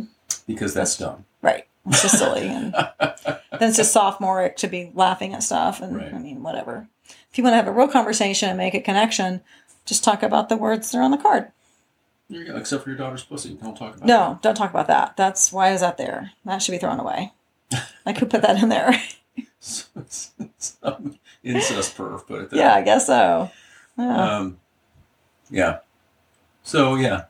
because 0.48 0.74
that's 0.74 0.96
dumb. 0.98 1.24
It's 1.86 2.02
just 2.02 2.18
silly. 2.18 2.46
And 2.48 2.72
then 3.00 3.38
it's 3.68 3.76
just 3.76 3.92
sophomoric 3.92 4.56
to 4.58 4.68
be 4.68 4.90
laughing 4.94 5.34
at 5.34 5.42
stuff. 5.42 5.80
And 5.82 5.96
Right. 5.96 6.14
I 6.14 6.18
mean, 6.18 6.42
whatever. 6.42 6.88
If 7.30 7.38
you 7.38 7.44
want 7.44 7.52
to 7.52 7.56
have 7.58 7.68
a 7.68 7.72
real 7.72 7.88
conversation 7.88 8.48
and 8.48 8.56
make 8.58 8.74
a 8.74 8.80
connection, 8.80 9.42
just 9.84 10.02
talk 10.04 10.22
about 10.22 10.48
the 10.48 10.56
words 10.56 10.90
that 10.90 10.98
are 10.98 11.02
on 11.02 11.10
the 11.10 11.18
card. 11.18 11.50
There 12.30 12.40
you 12.40 12.46
go. 12.46 12.56
Except 12.56 12.84
for 12.84 12.90
your 12.90 12.96
daughter's 12.98 13.22
pussy. 13.24 13.58
Don't 13.62 13.76
talk 13.76 13.96
about 13.96 14.06
No, 14.06 14.38
don't 14.40 14.54
talk 14.54 14.70
about 14.70 14.86
that. 14.86 15.16
That's 15.16 15.52
why 15.52 15.72
is 15.72 15.80
that 15.82 15.98
there? 15.98 16.30
That 16.46 16.62
should 16.62 16.72
be 16.72 16.78
thrown 16.78 17.00
away. 17.00 17.32
Like 18.06 18.18
who 18.18 18.26
put 18.26 18.42
that 18.42 18.62
in 18.62 18.68
there? 18.68 19.00
Some 19.58 21.18
incest 21.42 21.96
perv 21.96 22.26
put 22.26 22.42
it 22.42 22.50
there. 22.50 22.60
yeah, 22.60 22.74
I 22.74 22.82
guess 22.82 23.06
so. 23.06 23.50
Yeah. 23.98 24.36
Um, 24.36 24.58
yeah. 25.50 25.78
So 26.62 26.94
yeah, 26.96 27.24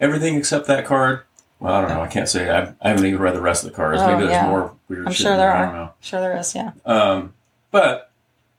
everything 0.00 0.36
except 0.36 0.66
that 0.68 0.86
card. 0.86 1.25
Well, 1.58 1.74
I 1.74 1.80
don't 1.80 1.90
know. 1.90 2.02
I 2.02 2.08
can't 2.08 2.28
say. 2.28 2.50
I, 2.50 2.74
I 2.82 2.90
haven't 2.90 3.06
even 3.06 3.18
read 3.20 3.34
the 3.34 3.40
rest 3.40 3.64
of 3.64 3.70
the 3.70 3.76
cards. 3.76 4.00
Oh, 4.02 4.06
Maybe 4.06 4.20
there's 4.20 4.32
yeah. 4.32 4.48
more 4.48 4.74
weird 4.88 5.06
I'm 5.06 5.12
shit. 5.12 5.22
sure 5.26 5.36
there 5.36 5.52
I 5.52 5.56
are. 5.62 5.66
don't 5.66 5.74
know. 5.74 5.92
Sure 6.00 6.20
there 6.20 6.36
is. 6.36 6.54
Yeah. 6.54 6.72
Um, 6.84 7.32
but 7.70 8.10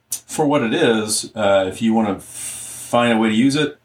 for 0.10 0.48
what 0.48 0.64
it 0.64 0.74
is, 0.74 1.32
uh, 1.36 1.66
if 1.68 1.82
you 1.82 1.94
want 1.94 2.08
to 2.08 2.20
find 2.26 3.14
a 3.14 3.18
way 3.22 3.30
to 3.30 3.36
use 3.36 3.56
it, 3.56 3.78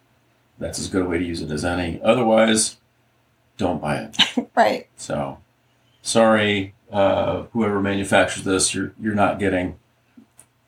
that's 0.59 0.79
as 0.79 0.89
good 0.89 1.03
a 1.03 1.09
way 1.09 1.19
to 1.19 1.25
use 1.25 1.43
it 1.43 1.51
as 1.51 1.65
any. 1.65 2.01
Otherwise, 2.03 2.77
don't 3.59 3.81
buy 3.81 3.97
it. 3.97 4.17
Right. 4.55 4.87
So, 4.97 5.39
sorry, 6.03 6.75
uh, 6.91 7.45
whoever 7.53 7.81
manufactures 7.81 8.45
this, 8.45 8.75
you're 8.75 8.93
you're 9.01 9.15
not 9.15 9.39
getting. 9.39 9.79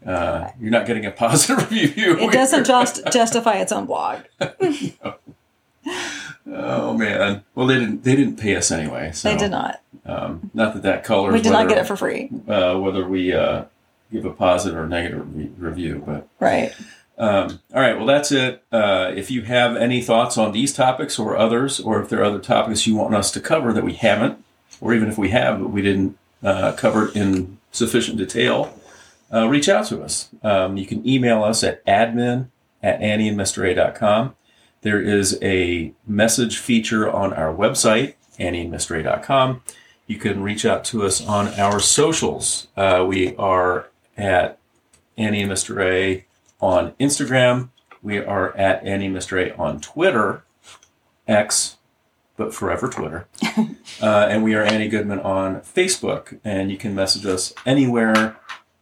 Uh, 0.07 0.51
you're 0.61 0.71
not 0.71 0.87
getting 0.87 1.05
a 1.07 1.11
positive 1.25 1.71
review. 1.71 2.19
It 2.19 2.33
doesn't 2.33 2.65
just 2.67 3.03
justify 3.13 3.55
its 3.55 3.73
own 3.73 3.85
blog. 3.87 4.21
Oh 6.47 6.93
man. 6.95 7.43
Well, 7.55 7.67
they 7.67 7.79
didn't. 7.79 8.05
They 8.05 8.17
didn't 8.17 8.37
pay 8.37 8.57
us 8.57 8.71
anyway. 8.71 9.13
So, 9.13 9.31
They 9.31 9.37
did 9.37 9.51
not. 9.51 9.81
Um, 10.07 10.51
not 10.53 10.75
that 10.75 10.83
that 10.83 11.05
colors. 11.05 11.33
We 11.33 11.41
did 11.41 11.53
not 11.53 11.69
get 11.69 11.79
it 11.79 11.87
for 11.87 11.97
free. 11.97 12.29
uh, 12.47 12.77
whether 12.79 13.07
we 13.09 13.33
uh, 13.33 13.65
give 14.13 14.25
a 14.27 14.31
positive 14.31 14.79
or 14.79 14.87
negative 14.87 15.35
re- 15.35 15.51
review. 15.57 16.03
But 16.05 16.29
Right. 16.41 16.75
um, 17.19 17.61
all 17.73 17.81
right. 17.81 17.97
Well, 17.97 18.05
that's 18.07 18.31
it. 18.31 18.63
Uh, 18.71 19.13
if 19.17 19.31
you 19.31 19.43
have 19.43 19.77
any 19.77 20.03
thoughts 20.03 20.37
on 20.37 20.53
these 20.53 20.75
topics 20.75 21.19
or 21.19 21.37
others, 21.37 21.81
or 21.81 22.03
if 22.03 22.11
there 22.11 22.21
are 22.21 22.25
other 22.25 22.39
topics 22.41 22.87
you 22.87 22.95
want 22.97 23.15
us 23.15 23.31
to 23.33 23.41
cover 23.41 23.73
that 23.73 23.85
we 23.85 23.95
haven't, 23.95 24.45
or 24.83 24.93
even 24.93 25.09
if 25.09 25.17
we 25.17 25.31
have 25.31 25.59
but 25.61 25.69
we 25.71 25.81
didn't 25.81 26.19
uh, 26.43 26.73
cover 26.73 27.09
it 27.09 27.17
in 27.17 27.57
sufficient 27.73 28.19
detail, 28.19 28.79
uh, 29.33 29.49
reach 29.49 29.69
out 29.71 29.87
to 29.87 30.03
us. 30.03 30.29
Um, 30.43 30.77
you 30.77 30.85
can 30.85 31.09
email 31.09 31.43
us 31.43 31.65
at 31.65 31.85
admin 31.87 32.49
at 32.83 33.01
annieandmra.com. 33.01 34.35
There 34.85 35.01
is 35.01 35.39
a 35.41 35.95
message 36.07 36.59
feature 36.59 37.11
on 37.11 37.33
our 37.33 37.55
website, 37.55 38.17
annieandmra.com. 38.39 39.63
You 40.07 40.17
can 40.19 40.43
reach 40.43 40.67
out 40.67 40.85
to 40.85 41.05
us 41.05 41.27
on 41.27 41.49
our 41.59 41.81
socials. 41.81 42.67
Uh, 42.77 43.03
we 43.09 43.35
are 43.37 43.89
at 44.19 44.59
Annie 45.17 45.41
and 45.41 45.51
Mr. 45.51 45.83
A 45.83 46.27
on 46.61 46.93
Instagram. 47.01 47.71
We 48.03 48.19
are 48.19 48.55
at 48.59 48.85
Annie 48.85 49.07
and 49.07 49.17
Mr. 49.17 49.43
A 49.43 49.57
on 49.57 49.81
Twitter, 49.81 50.45
X, 51.27 51.79
but 52.37 52.53
forever 52.53 52.91
Twitter. 52.91 53.27
uh, 54.03 54.27
and 54.29 54.45
we 54.45 54.55
are 54.55 54.65
Annie 54.65 54.89
Goodman 54.89 55.21
on 55.21 55.63
Facebook. 55.63 56.39
And 56.45 56.71
you 56.71 56.77
can 56.77 56.95
message 56.95 57.25
us 57.25 57.55
anywhere 57.65 58.37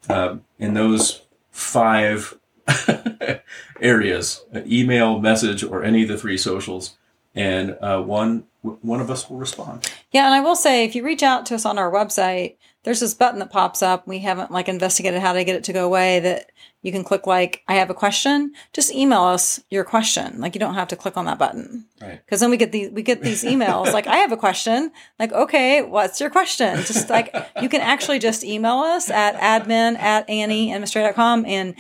uh, 0.09 0.39
in 0.59 0.75
those 0.75 1.23
five 1.53 2.41
areas 3.81 4.45
uh, 4.55 4.61
email, 4.67 5.19
message, 5.19 5.63
or 5.63 5.83
any 5.83 6.03
of 6.03 6.09
the 6.09 6.19
three 6.19 6.39
socials. 6.39 6.97
And 7.35 7.77
uh, 7.81 8.03
one 8.03 8.45
one 8.63 9.01
of 9.01 9.11
us 9.11 9.29
will 9.29 9.39
respond. 9.39 9.91
Yeah, 10.13 10.27
and 10.27 10.35
I 10.35 10.41
will 10.41 10.55
say 10.55 10.85
if 10.85 10.95
you 10.95 11.03
reach 11.03 11.23
out 11.23 11.47
to 11.47 11.55
us 11.55 11.65
on 11.65 11.79
our 11.79 11.91
website, 11.91 12.57
there's 12.85 13.01
this 13.01 13.15
button 13.15 13.39
that 13.39 13.51
pops 13.51 13.83
up. 13.83 14.07
We 14.07 14.21
haven't 14.21 14.51
like 14.51 14.69
investigated 14.69 15.21
how 15.21 15.33
to 15.33 15.45
get 15.45 15.57
it 15.57 15.65
to 15.65 15.73
go 15.73 15.85
away 15.85 16.21
that 16.21 16.51
you 16.83 16.91
can 16.91 17.05
click 17.05 17.27
like 17.27 17.63
I 17.69 17.75
have 17.75 17.91
a 17.91 17.95
question. 17.95 18.53
Just 18.73 18.93
email 18.93 19.23
us 19.23 19.61
your 19.71 19.85
question. 19.85 20.41
Like 20.41 20.55
you 20.55 20.59
don't 20.59 20.75
have 20.75 20.89
to 20.89 20.97
click 20.97 21.17
on 21.17 21.27
that 21.27 21.39
button. 21.39 21.87
Right. 22.01 22.21
Cuz 22.27 22.41
then 22.41 22.51
we 22.51 22.57
get 22.57 22.73
these 22.73 22.91
we 22.91 23.03
get 23.03 23.23
these 23.23 23.45
emails 23.45 23.93
like 23.93 24.07
I 24.09 24.17
have 24.17 24.33
a 24.33 24.37
question. 24.37 24.91
Like 25.19 25.33
okay, 25.33 25.83
what's 25.83 26.21
your 26.21 26.31
question? 26.31 26.77
Just 26.85 27.09
like 27.09 27.35
you 27.61 27.69
can 27.69 27.81
actually 27.81 28.19
just 28.19 28.43
email 28.43 28.79
us 28.79 29.11
at 29.11 29.37
admin 29.37 29.97
at 29.99 30.29
Annie 30.29 30.73
and 30.73 30.85
and 31.47 31.75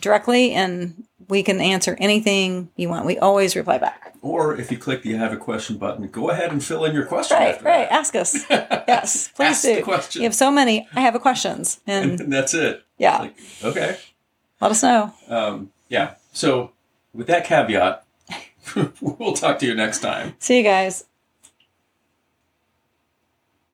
directly 0.00 0.52
and 0.52 1.04
we 1.28 1.42
can 1.42 1.60
answer 1.60 1.96
anything 2.00 2.70
you 2.76 2.88
want. 2.88 3.04
We 3.04 3.18
always 3.18 3.54
reply 3.56 3.78
back. 3.78 4.14
Or 4.22 4.56
if 4.56 4.70
you 4.72 4.78
click 4.78 5.02
the 5.02 5.14
"I 5.14 5.18
have 5.18 5.32
a 5.32 5.36
question" 5.36 5.76
button, 5.76 6.08
go 6.08 6.30
ahead 6.30 6.50
and 6.50 6.64
fill 6.64 6.84
in 6.84 6.94
your 6.94 7.04
question. 7.06 7.36
Right, 7.36 7.54
after 7.54 7.64
right. 7.64 7.88
that. 7.88 7.92
Ask 7.92 8.14
us. 8.16 8.34
Yes, 8.88 9.28
please 9.28 9.46
Ask 9.50 9.62
do. 9.62 9.76
the 9.76 9.82
question. 9.82 10.22
You 10.22 10.26
have 10.26 10.34
so 10.34 10.50
many. 10.50 10.88
I 10.94 11.00
have 11.02 11.14
a 11.14 11.20
questions, 11.20 11.80
and 11.86 12.18
And 12.20 12.32
that's 12.36 12.54
it. 12.54 12.82
yeah, 12.96 13.18
Like, 13.18 13.36
okay. 13.62 13.98
let 14.60 14.70
us 14.70 14.82
know. 14.82 15.12
Um, 15.28 15.70
yeah. 15.88 16.14
So 16.32 16.72
with 17.12 17.26
that 17.28 17.44
caveat, 17.44 18.04
we'll 19.00 19.34
talk 19.34 19.58
to 19.60 19.66
you 19.66 19.74
next 19.74 20.00
time. 20.00 20.34
See 20.40 20.56
you 20.56 20.62
guys. 20.64 21.04